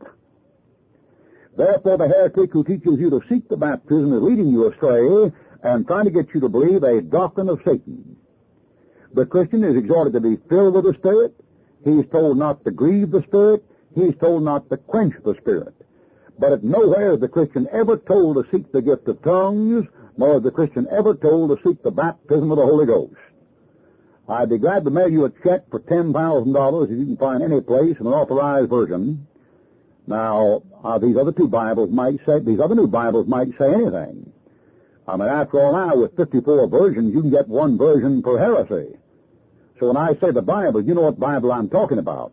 Therefore, 1.57 1.99
the 1.99 2.07
heretic 2.07 2.53
who 2.53 2.63
teaches 2.63 3.01
you 3.01 3.11
to 3.11 3.21
seek 3.29 3.49
the 3.49 3.57
baptism 3.57 4.13
is 4.13 4.23
leading 4.23 4.49
you 4.49 4.71
astray 4.71 5.33
and 5.63 5.87
trying 5.87 6.05
to 6.05 6.11
get 6.11 6.27
you 6.35 6.41
to 6.41 6.49
believe 6.49 6.83
a 6.83 7.01
doctrine 7.01 7.49
of 7.49 7.61
Satan. 7.65 8.17
The 9.15 9.27
Christian 9.27 9.65
is 9.65 9.77
exhorted 9.77 10.13
to 10.15 10.21
be 10.21 10.37
filled 10.49 10.75
with 10.75 10.85
the 10.85 10.95
Spirit. 10.99 11.35
He's 11.85 12.05
told 12.11 12.39
not 12.39 12.65
to 12.65 12.71
grieve 12.71 13.11
the 13.11 13.23
Spirit. 13.29 13.65
He's 13.95 14.15
told 14.21 14.43
not 14.43 14.69
to 14.71 14.77
quench 14.77 15.15
the 15.25 15.35
Spirit. 15.41 15.75
But 16.39 16.53
at 16.53 16.65
nowhere 16.65 17.15
is 17.15 17.21
the 17.21 17.29
Christian 17.29 17.67
ever 17.73 17.97
told 17.97 18.37
to 18.37 18.51
seek 18.51 18.71
the 18.73 18.83
gift 18.83 19.09
of 19.09 19.23
tongues, 19.23 19.87
nor 20.19 20.37
is 20.37 20.43
the 20.43 20.51
Christian 20.51 20.87
ever 20.91 21.15
told 21.15 21.51
to 21.51 21.69
seek 21.69 21.83
the 21.83 21.91
baptism 21.91 22.51
of 22.51 22.59
the 22.59 22.65
Holy 22.65 22.85
Ghost. 22.85 23.15
I'd 24.29 24.51
be 24.51 24.59
glad 24.59 24.85
to 24.85 24.91
mail 24.91 25.09
you 25.09 25.25
a 25.25 25.31
check 25.31 25.71
for 25.71 25.81
$10,000 25.81 26.85
if 26.85 26.91
you 26.91 27.07
can 27.07 27.17
find 27.17 27.43
any 27.43 27.61
place 27.61 27.97
in 28.01 28.07
an 28.07 28.13
authorized 28.13 28.69
version. 28.69 29.27
Now, 30.07 30.63
uh, 30.85 30.99
these 30.99 31.17
other 31.17 31.33
two 31.33 31.49
Bibles 31.49 31.91
might 31.91 32.19
say, 32.27 32.41
these 32.41 32.61
other 32.61 32.75
new 32.75 32.89
Bibles 32.89 33.29
might 33.29 33.49
say 33.59 33.73
anything. 33.73 34.33
I 35.09 35.17
mean, 35.17 35.29
after 35.29 35.61
all 35.61 35.73
now, 35.73 35.97
with 35.97 36.17
54 36.17 36.69
versions, 36.69 37.15
you 37.15 37.21
can 37.21 37.31
get 37.31 37.49
one 37.49 37.79
version 37.79 38.23
per 38.23 38.39
heresy. 38.39 38.97
So 39.79 39.89
when 39.89 39.97
I 39.97 40.15
say 40.21 40.33
the 40.33 40.43
Bible, 40.43 40.83
you 40.83 40.95
know 40.95 41.03
what 41.03 41.21
Bible 41.21 41.53
I'm 41.53 41.69
talking 41.69 41.99
about. 41.99 42.33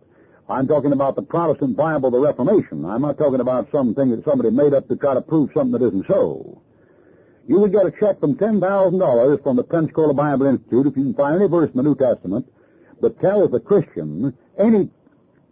I'm 0.49 0.67
talking 0.67 0.91
about 0.91 1.15
the 1.15 1.21
Protestant 1.21 1.77
Bible 1.77 2.07
of 2.07 2.13
the 2.13 2.19
Reformation. 2.19 2.85
I'm 2.85 3.01
not 3.01 3.17
talking 3.17 3.39
about 3.39 3.69
something 3.71 4.09
that 4.11 4.25
somebody 4.25 4.49
made 4.49 4.73
up 4.73 4.87
to 4.87 4.95
try 4.95 5.13
to 5.13 5.21
prove 5.21 5.51
something 5.53 5.79
that 5.79 5.87
isn't 5.87 6.07
so. 6.07 6.61
You 7.47 7.59
would 7.59 7.71
get 7.71 7.85
a 7.85 7.91
check 7.91 8.19
from 8.19 8.35
$10,000 8.35 9.43
from 9.43 9.55
the 9.55 9.63
Pensacola 9.63 10.13
Bible 10.13 10.47
Institute 10.47 10.87
if 10.87 10.97
you 10.97 11.03
can 11.03 11.13
find 11.13 11.41
any 11.41 11.49
verse 11.49 11.69
in 11.69 11.77
the 11.77 11.83
New 11.83 11.95
Testament 11.95 12.47
that 13.01 13.19
tells 13.21 13.51
the 13.51 13.59
Christian, 13.59 14.33
any 14.57 14.89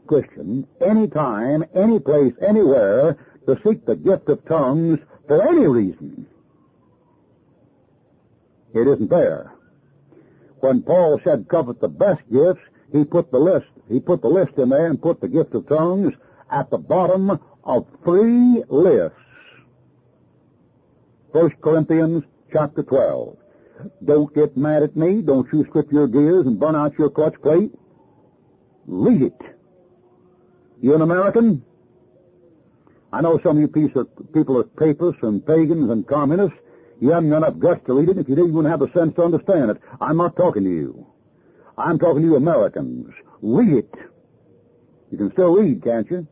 Christian, 0.08 0.66
any 0.86 1.08
time, 1.08 1.66
any 1.76 2.00
place, 2.00 2.34
anywhere, 2.46 3.18
to 3.46 3.58
seek 3.66 3.86
the 3.86 3.96
gift 3.96 4.30
of 4.30 4.44
tongues 4.46 5.00
for 5.28 5.42
any 5.48 5.68
reason. 5.68 6.26
It 8.74 8.88
isn't 8.88 9.10
there. 9.10 9.54
When 10.60 10.82
Paul 10.84 11.20
said 11.24 11.48
covet 11.50 11.82
the 11.82 11.88
best 11.88 12.22
gifts, 12.32 12.62
he 12.92 13.04
put 13.04 13.32
the 13.32 13.40
list, 13.40 13.68
he 13.90 14.00
put 14.00 14.22
the 14.22 14.28
list 14.28 14.58
in 14.58 14.70
there 14.70 14.88
and 14.88 15.02
put 15.02 15.20
the 15.22 15.28
gift 15.28 15.54
of 15.56 15.68
tongues 15.68 16.14
at 16.52 16.70
the 16.70 16.78
bottom 16.78 17.40
of 17.64 17.88
three 18.04 18.64
lists. 18.70 19.18
First 21.34 21.56
Corinthians 21.62 22.24
chapter 22.52 22.84
12. 22.84 23.38
Don't 24.06 24.34
get 24.36 24.56
mad 24.58 24.84
at 24.84 24.96
me. 24.96 25.22
Don't 25.22 25.48
you 25.52 25.66
strip 25.70 25.92
your 25.92 26.08
gears 26.08 26.46
and 26.46 26.60
burn 26.60 26.76
out 26.76 26.98
your 27.00 27.10
clutch 27.10 27.36
plate. 27.42 27.72
Read 28.86 29.22
it. 29.24 29.42
You 30.82 30.94
an 30.94 31.02
American? 31.02 31.64
I 33.14 33.22
know 33.22 33.40
some 33.44 33.58
of 33.58 33.62
you 33.62 33.68
people 33.68 34.58
are 34.58 34.64
papists 34.64 35.24
and 35.24 35.46
pagans 35.46 35.90
and 35.90 36.08
communists. 36.08 36.58
You 37.02 37.10
haven't 37.10 37.32
got 37.32 37.38
enough 37.38 37.58
guts 37.58 37.82
to 37.88 37.94
read 38.00 38.10
it. 38.10 38.20
If 38.20 38.30
you 38.30 38.36
didn't 38.36 38.52
even 38.52 38.66
have 38.66 38.80
the 38.80 38.92
sense 38.94 39.16
to 39.16 39.24
understand 39.24 39.72
it, 39.72 39.82
I'm 40.00 40.18
not 40.18 40.36
talking 40.36 40.64
to 40.64 40.70
you. 40.70 41.08
I'm 41.76 41.98
talking 41.98 42.22
to 42.22 42.28
you 42.28 42.36
Americans. 42.36 43.08
Read 43.42 43.74
it. 43.74 43.94
You 45.10 45.18
can 45.18 45.32
still 45.32 45.56
read, 45.56 45.84
can't 45.84 46.10
you? 46.12 46.28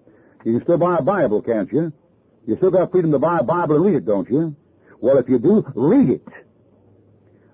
You 0.45 0.53
can 0.53 0.63
still 0.63 0.77
buy 0.77 0.97
a 0.99 1.01
Bible, 1.01 1.41
can't 1.41 1.71
you? 1.73 1.91
You 2.45 2.55
still 2.57 2.69
got 2.69 2.91
freedom 2.91 3.11
to 3.11 3.19
buy 3.19 3.39
a 3.39 3.43
Bible 3.43 3.77
and 3.77 3.85
read 3.85 3.95
it, 3.95 4.05
don't 4.05 4.29
you? 4.29 4.55
Well, 5.01 5.17
if 5.17 5.27
you 5.27 5.39
do, 5.39 5.65
read 5.75 6.09
it. 6.11 6.27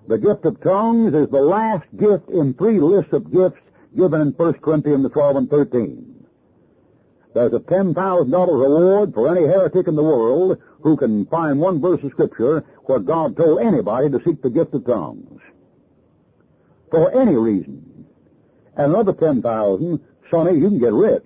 The 0.08 0.18
gift 0.18 0.44
of 0.44 0.60
tongues 0.60 1.14
is 1.14 1.28
the 1.30 1.40
last 1.40 1.86
gift 1.96 2.28
in 2.28 2.52
three 2.54 2.78
lists 2.80 3.14
of 3.14 3.32
gifts 3.32 3.60
given 3.96 4.20
in 4.20 4.28
1 4.28 4.52
Corinthians 4.60 5.10
12 5.10 5.36
and 5.36 5.50
13. 5.50 6.26
There's 7.34 7.52
a 7.52 7.60
$10,000 7.60 7.92
reward 8.32 9.14
for 9.14 9.34
any 9.34 9.46
heretic 9.46 9.88
in 9.88 9.96
the 9.96 10.02
world 10.02 10.58
who 10.86 10.96
can 10.96 11.26
find 11.26 11.58
one 11.58 11.80
verse 11.80 11.98
of 12.04 12.12
Scripture 12.12 12.64
where 12.84 13.00
God 13.00 13.36
told 13.36 13.60
anybody 13.60 14.08
to 14.08 14.20
seek 14.24 14.40
the 14.40 14.48
gift 14.48 14.72
of 14.72 14.86
tongues. 14.86 15.40
For 16.92 17.10
any 17.20 17.34
reason. 17.34 18.06
And 18.76 18.94
another 18.94 19.12
10,000, 19.12 20.00
Sonny, 20.30 20.56
you 20.56 20.68
can 20.68 20.78
get 20.78 20.92
rich. 20.92 21.24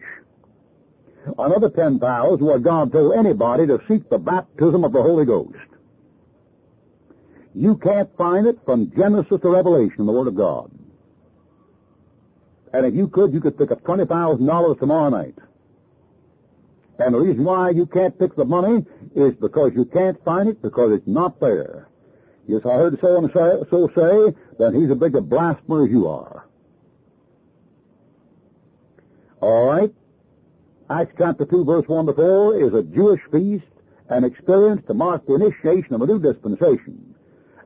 Another 1.39 1.69
10,000 1.69 2.43
where 2.43 2.59
God 2.59 2.91
told 2.91 3.19
anybody 3.19 3.67
to 3.67 3.79
seek 3.87 4.09
the 4.09 4.17
baptism 4.17 4.83
of 4.83 4.95
the 4.95 5.03
Holy 5.03 5.27
Ghost. 5.27 5.59
You 7.55 7.77
can't 7.77 8.09
find 8.17 8.47
it 8.47 8.59
from 8.65 8.91
Genesis 8.97 9.43
to 9.43 9.51
Revelation, 9.51 9.97
in 9.99 10.07
the 10.07 10.13
Word 10.13 10.29
of 10.29 10.37
God. 10.37 10.71
And 12.73 12.87
if 12.87 12.95
you 12.95 13.09
could, 13.09 13.35
you 13.35 13.43
could 13.43 13.59
pick 13.59 13.73
up 13.73 13.83
$20,000 13.83 14.79
tomorrow 14.79 15.11
night. 15.11 15.35
And 16.99 17.15
the 17.15 17.19
reason 17.19 17.45
why 17.45 17.71
you 17.71 17.85
can't 17.87 18.19
pick 18.19 18.37
the 18.37 18.45
money 18.45 18.87
is 19.15 19.35
because 19.35 19.73
you 19.75 19.85
can't 19.85 20.23
find 20.25 20.49
it 20.49 20.63
because 20.63 20.93
it's 20.93 21.07
not 21.07 21.41
there. 21.41 21.89
Yes, 22.47 22.63
I 22.65 22.75
heard 22.75 22.99
so 23.01 23.17
and 23.19 23.29
say, 23.29 23.69
so 23.71 23.89
say 23.95 24.37
that 24.59 24.75
he's 24.75 24.91
a 24.91 24.95
bigger 24.95 25.21
blasphemer 25.21 25.85
as 25.85 25.91
you 25.91 26.09
are. 26.09 26.47
All 29.41 29.67
right. 29.67 29.93
Acts 30.91 31.15
chapter 31.17 31.45
2 31.45 31.65
verse 31.65 31.85
1 31.87 32.07
to 32.07 32.13
4 32.13 32.61
is 32.61 32.75
a 32.75 32.83
Jewish 32.83 33.21
feast, 33.31 33.65
an 34.09 34.25
experience 34.25 34.83
to 34.89 34.95
mark 34.95 35.27
the 35.27 35.35
initiation 35.35 35.95
of 35.95 36.03
a 36.03 36.07
new 36.07 36.19
dispensation. 36.19 37.15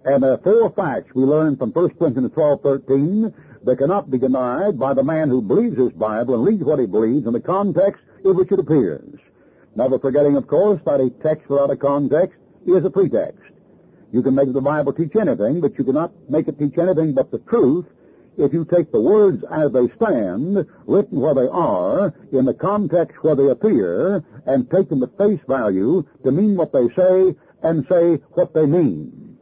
And 0.04 0.22
there 0.22 0.32
are 0.32 0.38
four 0.38 0.70
facts 0.72 1.14
we 1.14 1.22
learn 1.22 1.56
from 1.56 1.70
1 1.70 1.94
Corinthians 1.94 2.32
12, 2.34 2.60
13 2.62 3.34
that 3.64 3.78
cannot 3.78 4.10
be 4.10 4.18
denied 4.18 4.78
by 4.78 4.92
the 4.92 5.02
man 5.02 5.30
who 5.30 5.40
believes 5.40 5.78
his 5.78 5.92
Bible 5.92 6.34
and 6.34 6.46
reads 6.46 6.62
what 6.62 6.78
he 6.78 6.86
believes 6.86 7.26
in 7.26 7.32
the 7.32 7.40
context 7.40 8.02
in 8.22 8.36
which 8.36 8.52
it 8.52 8.58
appears. 8.58 9.18
Never 9.76 9.98
forgetting, 9.98 10.36
of 10.36 10.46
course, 10.46 10.80
that 10.86 11.00
a 11.00 11.10
text 11.22 11.48
without 11.48 11.70
a 11.70 11.76
context 11.76 12.38
is 12.66 12.84
a 12.84 12.90
pretext. 12.90 13.40
You 14.12 14.22
can 14.22 14.34
make 14.34 14.52
the 14.52 14.60
Bible 14.60 14.92
teach 14.92 15.16
anything, 15.16 15.60
but 15.60 15.76
you 15.76 15.84
cannot 15.84 16.12
make 16.30 16.46
it 16.46 16.58
teach 16.58 16.78
anything 16.78 17.14
but 17.14 17.30
the 17.30 17.38
truth 17.40 17.86
if 18.36 18.52
you 18.52 18.64
take 18.64 18.90
the 18.90 19.00
words 19.00 19.44
as 19.50 19.72
they 19.72 19.88
stand, 19.96 20.66
written 20.86 21.20
where 21.20 21.34
they 21.34 21.48
are, 21.50 22.12
in 22.32 22.44
the 22.44 22.54
context 22.54 23.16
where 23.22 23.36
they 23.36 23.48
appear, 23.48 24.24
and 24.46 24.70
take 24.70 24.88
them 24.88 25.02
at 25.02 25.16
face 25.16 25.40
value 25.48 26.04
to 26.24 26.32
mean 26.32 26.56
what 26.56 26.72
they 26.72 26.88
say 26.96 27.34
and 27.62 27.86
say 27.88 28.18
what 28.32 28.52
they 28.54 28.66
mean. 28.66 29.38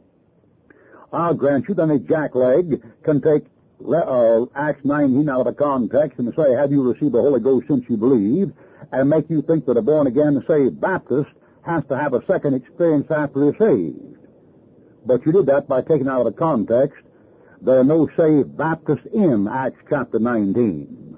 I'll 1.11 1.33
grant 1.33 1.65
you 1.67 1.75
that 1.75 1.89
a 1.89 1.99
jackleg 1.99 2.81
can 3.03 3.21
take 3.21 3.45
uh, 3.85 4.45
Acts 4.55 4.83
19 4.83 5.27
out 5.29 5.41
of 5.41 5.45
the 5.45 5.53
context 5.53 6.19
and 6.19 6.33
say, 6.35 6.53
have 6.53 6.71
you 6.71 6.81
received 6.83 7.13
the 7.13 7.21
Holy 7.21 7.39
Ghost 7.39 7.67
since 7.67 7.83
you 7.89 7.97
believe? 7.97 8.51
And 8.91 9.09
make 9.09 9.29
you 9.29 9.41
think 9.41 9.65
that 9.65 9.77
a 9.77 9.81
born 9.81 10.07
again 10.07 10.43
saved 10.47 10.79
Baptist 10.79 11.29
has 11.65 11.83
to 11.89 11.97
have 11.97 12.13
a 12.13 12.25
second 12.25 12.55
experience 12.55 13.07
after 13.09 13.39
they're 13.39 13.69
saved. 13.69 14.17
But 15.05 15.25
you 15.25 15.31
did 15.31 15.45
that 15.47 15.67
by 15.67 15.81
taking 15.81 16.07
out 16.07 16.25
of 16.25 16.33
the 16.33 16.39
context 16.39 16.97
there 17.61 17.79
are 17.79 17.83
no 17.83 18.09
saved 18.17 18.57
Baptists 18.57 19.07
in 19.13 19.47
Acts 19.47 19.79
chapter 19.89 20.19
19. 20.19 21.17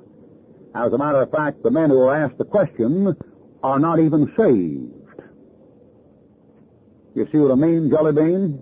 As 0.76 0.94
a 0.94 0.98
matter 0.98 1.24
of 1.24 1.32
fact, 1.32 1.64
the 1.64 1.72
men 1.72 1.90
who 1.90 2.00
are 2.02 2.16
asked 2.16 2.38
the 2.38 2.46
question 2.46 3.16
are 3.64 3.80
not 3.80 4.00
even 4.00 4.32
saved. 4.38 5.24
You 7.16 7.28
see 7.32 7.40
what 7.40 7.52
I 7.52 7.56
mean, 7.56 7.90
Jelly 7.90 8.12
Bean? 8.12 8.62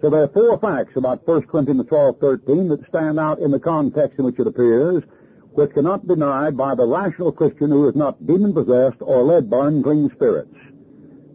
So 0.00 0.08
there 0.08 0.22
are 0.22 0.28
four 0.28 0.58
facts 0.60 0.96
about 0.96 1.26
1 1.28 1.42
Corinthians 1.42 1.86
12, 1.88 2.18
13 2.20 2.68
that 2.70 2.88
stand 2.88 3.20
out 3.20 3.40
in 3.40 3.50
the 3.50 3.60
context 3.60 4.18
in 4.18 4.24
which 4.24 4.38
it 4.38 4.46
appears, 4.46 5.02
which 5.54 5.72
cannot 5.72 6.02
be 6.02 6.14
denied 6.14 6.56
by 6.56 6.74
the 6.74 6.86
rational 6.86 7.32
Christian 7.32 7.70
who 7.70 7.88
is 7.88 7.96
not 7.96 8.26
demon-possessed 8.26 8.98
or 9.00 9.22
led 9.22 9.50
by 9.50 9.68
unclean 9.68 10.10
spirits. 10.14 10.54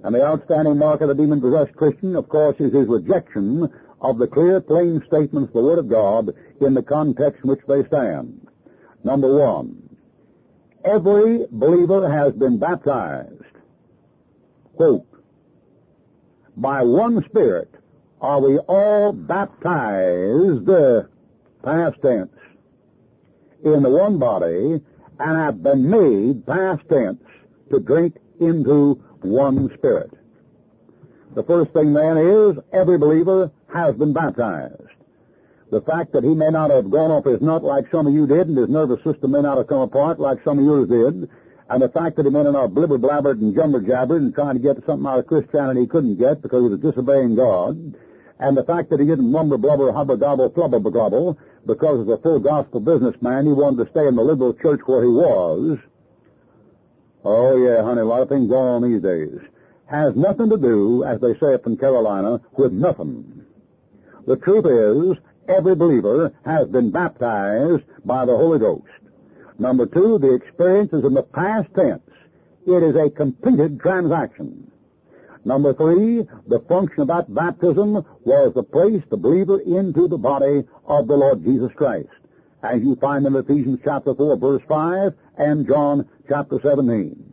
And 0.03 0.15
the 0.15 0.25
outstanding 0.25 0.77
mark 0.77 1.01
of 1.01 1.09
the 1.09 1.15
demon-possessed 1.15 1.75
Christian, 1.75 2.15
of 2.15 2.29
course, 2.29 2.55
is 2.59 2.73
his 2.73 2.87
rejection 2.87 3.67
of 4.01 4.17
the 4.17 4.27
clear, 4.27 4.61
plain 4.61 5.01
statements 5.07 5.49
of 5.49 5.53
the 5.53 5.61
Word 5.61 5.79
of 5.79 5.89
God 5.89 6.29
in 6.61 6.73
the 6.73 6.83
context 6.83 7.43
in 7.43 7.49
which 7.49 7.61
they 7.67 7.83
stand. 7.85 8.47
Number 9.03 9.33
one, 9.33 9.89
every 10.85 11.45
believer 11.51 12.09
has 12.09 12.33
been 12.33 12.59
baptized. 12.59 13.43
Quote, 14.75 15.05
by 16.55 16.83
one 16.83 17.23
Spirit 17.29 17.73
are 18.21 18.41
we 18.41 18.57
all 18.59 19.13
baptized, 19.13 20.67
past 21.63 21.95
tense, 22.01 22.31
in 23.63 23.83
the 23.83 23.89
one 23.89 24.19
body 24.19 24.81
and 25.19 25.37
have 25.37 25.63
been 25.63 25.89
made, 25.89 26.45
past 26.45 26.81
tense, 26.89 27.21
to 27.71 27.79
drink 27.79 28.15
into 28.39 29.01
one 29.21 29.69
Spirit. 29.77 30.11
The 31.35 31.43
first 31.43 31.71
thing 31.73 31.93
then 31.93 32.17
is 32.17 32.57
every 32.73 32.97
believer 32.97 33.51
has 33.73 33.95
been 33.95 34.13
baptized. 34.13 34.81
The 35.69 35.81
fact 35.81 36.13
that 36.13 36.23
he 36.23 36.33
may 36.33 36.49
not 36.49 36.71
have 36.71 36.89
gone 36.89 37.11
off 37.11 37.25
his 37.25 37.41
nut 37.41 37.63
like 37.63 37.85
some 37.91 38.07
of 38.07 38.13
you 38.13 38.25
did, 38.25 38.47
and 38.47 38.57
his 38.57 38.69
nervous 38.69 39.03
system 39.03 39.31
may 39.31 39.41
not 39.41 39.57
have 39.57 39.67
come 39.67 39.81
apart 39.81 40.19
like 40.19 40.39
some 40.45 40.59
of 40.59 40.65
yours 40.65 40.87
did, 40.87 41.29
and 41.69 41.81
the 41.81 41.89
fact 41.89 42.15
that 42.15 42.25
he 42.25 42.31
may 42.31 42.43
not 42.43 42.55
have 42.55 42.71
blibber 42.71 42.97
blabbered 42.97 43.41
and 43.41 43.53
jumber 43.53 43.81
jabbered 43.81 44.21
and 44.21 44.33
trying 44.33 44.55
to 44.55 44.61
get 44.61 44.77
something 44.85 45.05
out 45.05 45.19
of 45.19 45.27
Christianity 45.27 45.81
he 45.81 45.87
couldn't 45.87 46.17
get 46.17 46.41
because 46.41 46.63
he 46.63 46.69
was 46.69 46.79
disobeying 46.79 47.35
God, 47.35 47.75
and 48.39 48.55
the 48.55 48.63
fact 48.63 48.89
that 48.91 49.01
he 49.01 49.05
didn't 49.05 49.29
mumble 49.29 49.57
blubber 49.57 49.91
hubba 49.91 50.15
gobble 50.15 50.49
flubber 50.51 50.81
gobble 50.91 51.37
because 51.67 52.07
as 52.07 52.07
a 52.07 52.21
full 52.21 52.39
gospel 52.39 52.79
businessman 52.79 53.45
he 53.45 53.51
wanted 53.51 53.83
to 53.83 53.91
stay 53.91 54.07
in 54.07 54.15
the 54.15 54.23
liberal 54.23 54.53
church 54.53 54.79
where 54.85 55.03
he 55.03 55.09
was. 55.09 55.77
Oh 57.23 57.57
yeah, 57.57 57.83
honey, 57.83 58.01
a 58.01 58.05
lot 58.05 58.21
of 58.21 58.29
things 58.29 58.49
going 58.49 58.83
on 58.83 58.89
these 58.89 59.01
days. 59.01 59.37
Has 59.85 60.15
nothing 60.15 60.49
to 60.49 60.57
do, 60.57 61.03
as 61.03 61.19
they 61.21 61.33
say 61.39 61.53
up 61.53 61.67
in 61.67 61.77
Carolina, 61.77 62.41
with 62.57 62.71
nothing. 62.71 63.45
The 64.25 64.37
truth 64.37 64.65
is, 64.65 65.23
every 65.47 65.75
believer 65.75 66.33
has 66.45 66.67
been 66.67 66.91
baptized 66.91 67.83
by 68.03 68.25
the 68.25 68.35
Holy 68.35 68.59
Ghost. 68.59 68.83
Number 69.59 69.85
two, 69.85 70.19
the 70.19 70.35
experience 70.35 70.93
is 70.93 71.03
in 71.03 71.13
the 71.13 71.23
past 71.23 71.67
tense. 71.75 72.01
It 72.65 72.83
is 72.83 72.95
a 72.95 73.09
completed 73.09 73.79
transaction. 73.79 74.71
Number 75.47 75.73
three, 75.73 76.27
the 76.47 76.59
function 76.67 77.03
of 77.03 77.07
that 77.07 77.33
baptism 77.33 78.03
was 78.25 78.53
to 78.53 78.63
place 78.63 79.01
the 79.09 79.15
believer 79.15 79.61
into 79.61 80.09
the 80.09 80.17
body 80.17 80.67
of 80.85 81.07
the 81.07 81.15
Lord 81.15 81.41
Jesus 81.41 81.71
Christ, 81.77 82.09
as 82.63 82.81
you 82.81 82.97
find 82.99 83.25
in 83.25 83.33
Ephesians 83.33 83.79
chapter 83.81 84.13
4, 84.13 84.35
verse 84.35 84.61
5, 84.67 85.13
and 85.37 85.65
John 85.65 86.05
chapter 86.27 86.59
17. 86.61 87.31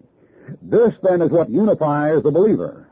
This 0.63 0.93
then 1.03 1.23
is 1.23 1.33
what 1.33 1.51
unifies 1.51 2.23
the 2.23 2.31
believer. 2.31 2.89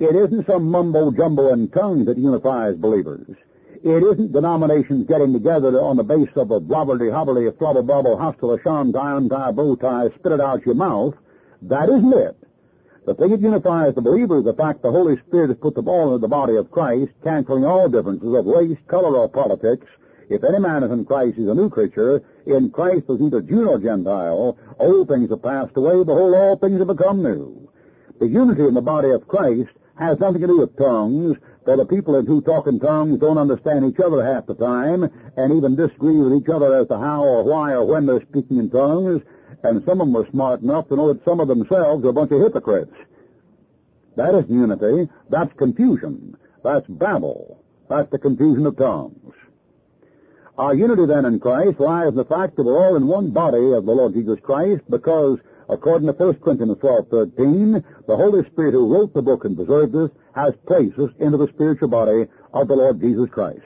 It 0.00 0.16
isn't 0.16 0.48
some 0.48 0.68
mumbo 0.68 1.12
jumbo 1.12 1.52
in 1.52 1.68
tongues 1.68 2.06
that 2.06 2.18
unifies 2.18 2.74
believers. 2.74 3.28
It 3.84 4.02
isn't 4.02 4.32
denominations 4.32 5.06
getting 5.06 5.32
together 5.32 5.78
on 5.80 5.96
the 5.96 6.02
base 6.02 6.34
of 6.34 6.50
a 6.50 6.58
blobberly 6.58 7.08
hobbly, 7.08 7.46
a 7.46 7.52
flubble 7.52 7.86
bubble, 7.86 8.18
hostile, 8.18 8.54
a 8.54 8.62
sham 8.64 8.92
tie, 8.92 9.52
bow 9.52 9.76
tie, 9.76 10.08
spit 10.18 10.32
it 10.32 10.40
out 10.40 10.66
your 10.66 10.74
mouth. 10.74 11.14
That 11.62 11.88
isn't 11.88 12.12
it. 12.12 12.39
The 13.06 13.14
thing 13.14 13.30
that 13.30 13.40
unifies 13.40 13.94
the 13.94 14.02
believer 14.02 14.38
is 14.38 14.44
the 14.44 14.54
fact 14.54 14.82
the 14.82 14.90
Holy 14.90 15.16
Spirit 15.26 15.48
has 15.48 15.58
put 15.58 15.74
the 15.74 15.82
ball 15.82 16.08
into 16.08 16.18
the 16.18 16.28
body 16.28 16.56
of 16.56 16.70
Christ, 16.70 17.12
canceling 17.24 17.64
all 17.64 17.88
differences 17.88 18.34
of 18.34 18.44
race, 18.44 18.78
color, 18.88 19.16
or 19.16 19.28
politics. 19.28 19.86
If 20.28 20.44
any 20.44 20.60
man 20.60 20.84
is 20.84 20.92
in 20.92 21.06
Christ, 21.06 21.36
he's 21.36 21.48
a 21.48 21.54
new 21.54 21.70
creature. 21.70 22.22
In 22.46 22.70
Christ 22.70 23.06
is 23.08 23.20
either 23.20 23.40
Jew 23.40 23.68
or 23.68 23.78
Gentile. 23.78 24.56
Old 24.78 25.08
things 25.08 25.30
have 25.30 25.42
passed 25.42 25.76
away. 25.76 26.04
Behold, 26.04 26.34
all 26.34 26.56
things 26.58 26.78
have 26.78 26.88
become 26.88 27.22
new. 27.22 27.68
The 28.20 28.28
unity 28.28 28.62
in 28.66 28.74
the 28.74 28.82
body 28.82 29.10
of 29.10 29.26
Christ 29.26 29.70
has 29.98 30.20
nothing 30.20 30.42
to 30.42 30.46
do 30.46 30.58
with 30.58 30.76
tongues, 30.76 31.36
for 31.64 31.76
the 31.76 31.86
people 31.86 32.20
who 32.22 32.42
talk 32.42 32.66
in 32.66 32.78
tongues 32.80 33.18
don't 33.18 33.38
understand 33.38 33.84
each 33.84 34.00
other 34.00 34.24
half 34.24 34.46
the 34.46 34.54
time, 34.54 35.08
and 35.36 35.52
even 35.52 35.74
disagree 35.74 36.20
with 36.20 36.34
each 36.34 36.48
other 36.48 36.76
as 36.76 36.88
to 36.88 36.98
how 36.98 37.24
or 37.24 37.44
why 37.44 37.72
or 37.72 37.86
when 37.86 38.06
they're 38.06 38.24
speaking 38.28 38.58
in 38.58 38.70
tongues, 38.70 39.22
and 39.62 39.82
some 39.86 40.00
of 40.00 40.06
them 40.06 40.16
are 40.16 40.30
smart 40.30 40.62
enough 40.62 40.88
to 40.88 40.96
know 40.96 41.12
that 41.12 41.24
some 41.24 41.40
of 41.40 41.48
themselves 41.48 42.04
are 42.04 42.08
a 42.08 42.12
bunch 42.12 42.32
of 42.32 42.40
hypocrites. 42.40 42.92
That 44.16 44.34
isn't 44.34 44.50
unity. 44.50 45.10
That's 45.28 45.52
confusion. 45.58 46.36
That's 46.64 46.86
babel. 46.88 47.62
That's 47.88 48.10
the 48.10 48.18
confusion 48.18 48.66
of 48.66 48.76
tongues. 48.76 49.34
Our 50.58 50.74
unity 50.74 51.06
then 51.06 51.24
in 51.24 51.40
Christ 51.40 51.80
lies 51.80 52.08
in 52.08 52.16
the 52.16 52.24
fact 52.24 52.56
that 52.56 52.64
we're 52.64 52.78
all 52.78 52.96
in 52.96 53.06
one 53.06 53.30
body 53.30 53.72
of 53.72 53.86
the 53.86 53.92
Lord 53.92 54.14
Jesus 54.14 54.38
Christ 54.42 54.82
because 54.90 55.38
According 55.70 56.08
to 56.08 56.14
1 56.14 56.34
Corinthians 56.40 56.78
12, 56.80 57.08
13, 57.10 57.84
the 58.08 58.16
Holy 58.16 58.42
Spirit 58.50 58.72
who 58.72 58.92
wrote 58.92 59.14
the 59.14 59.22
book 59.22 59.44
and 59.44 59.56
preserved 59.56 59.94
us 59.94 60.10
has 60.34 60.52
placed 60.66 60.98
us 60.98 61.10
into 61.20 61.38
the 61.38 61.46
spiritual 61.54 61.86
body 61.86 62.26
of 62.52 62.66
the 62.66 62.74
Lord 62.74 63.00
Jesus 63.00 63.30
Christ. 63.30 63.62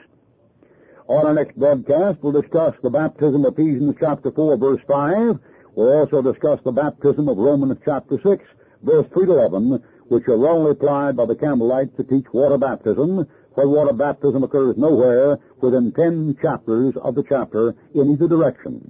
On 1.07 1.25
our 1.25 1.33
next 1.33 1.57
broadcast, 1.57 2.19
we'll 2.21 2.39
discuss 2.39 2.75
the 2.83 2.91
baptism 2.91 3.43
of 3.43 3.53
Ephesians 3.53 3.95
chapter 3.99 4.31
4, 4.31 4.57
verse 4.57 4.81
5. 4.87 5.39
We'll 5.75 5.91
also 5.91 6.21
discuss 6.21 6.61
the 6.63 6.71
baptism 6.71 7.27
of 7.27 7.37
Romans 7.37 7.77
chapter 7.83 8.17
6, 8.23 8.43
verse 8.83 9.05
3 9.13 9.25
to 9.25 9.31
11, 9.33 9.83
which 10.07 10.25
are 10.29 10.37
wrongly 10.37 10.71
applied 10.71 11.17
by 11.17 11.25
the 11.25 11.35
Campbellites 11.35 11.97
to 11.97 12.03
teach 12.03 12.25
water 12.31 12.57
baptism, 12.57 13.27
where 13.55 13.67
water 13.67 13.91
baptism 13.91 14.43
occurs 14.43 14.77
nowhere 14.77 15.37
within 15.61 15.91
ten 15.91 16.37
chapters 16.41 16.93
of 17.01 17.15
the 17.15 17.23
chapter 17.27 17.75
in 17.93 18.11
either 18.11 18.27
direction. 18.27 18.89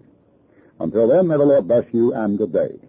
Until 0.80 1.08
then, 1.08 1.28
may 1.28 1.38
the 1.38 1.45
Lord 1.45 1.67
bless 1.67 1.86
you 1.91 2.13
and 2.13 2.38
good 2.38 2.54
day. 2.54 2.85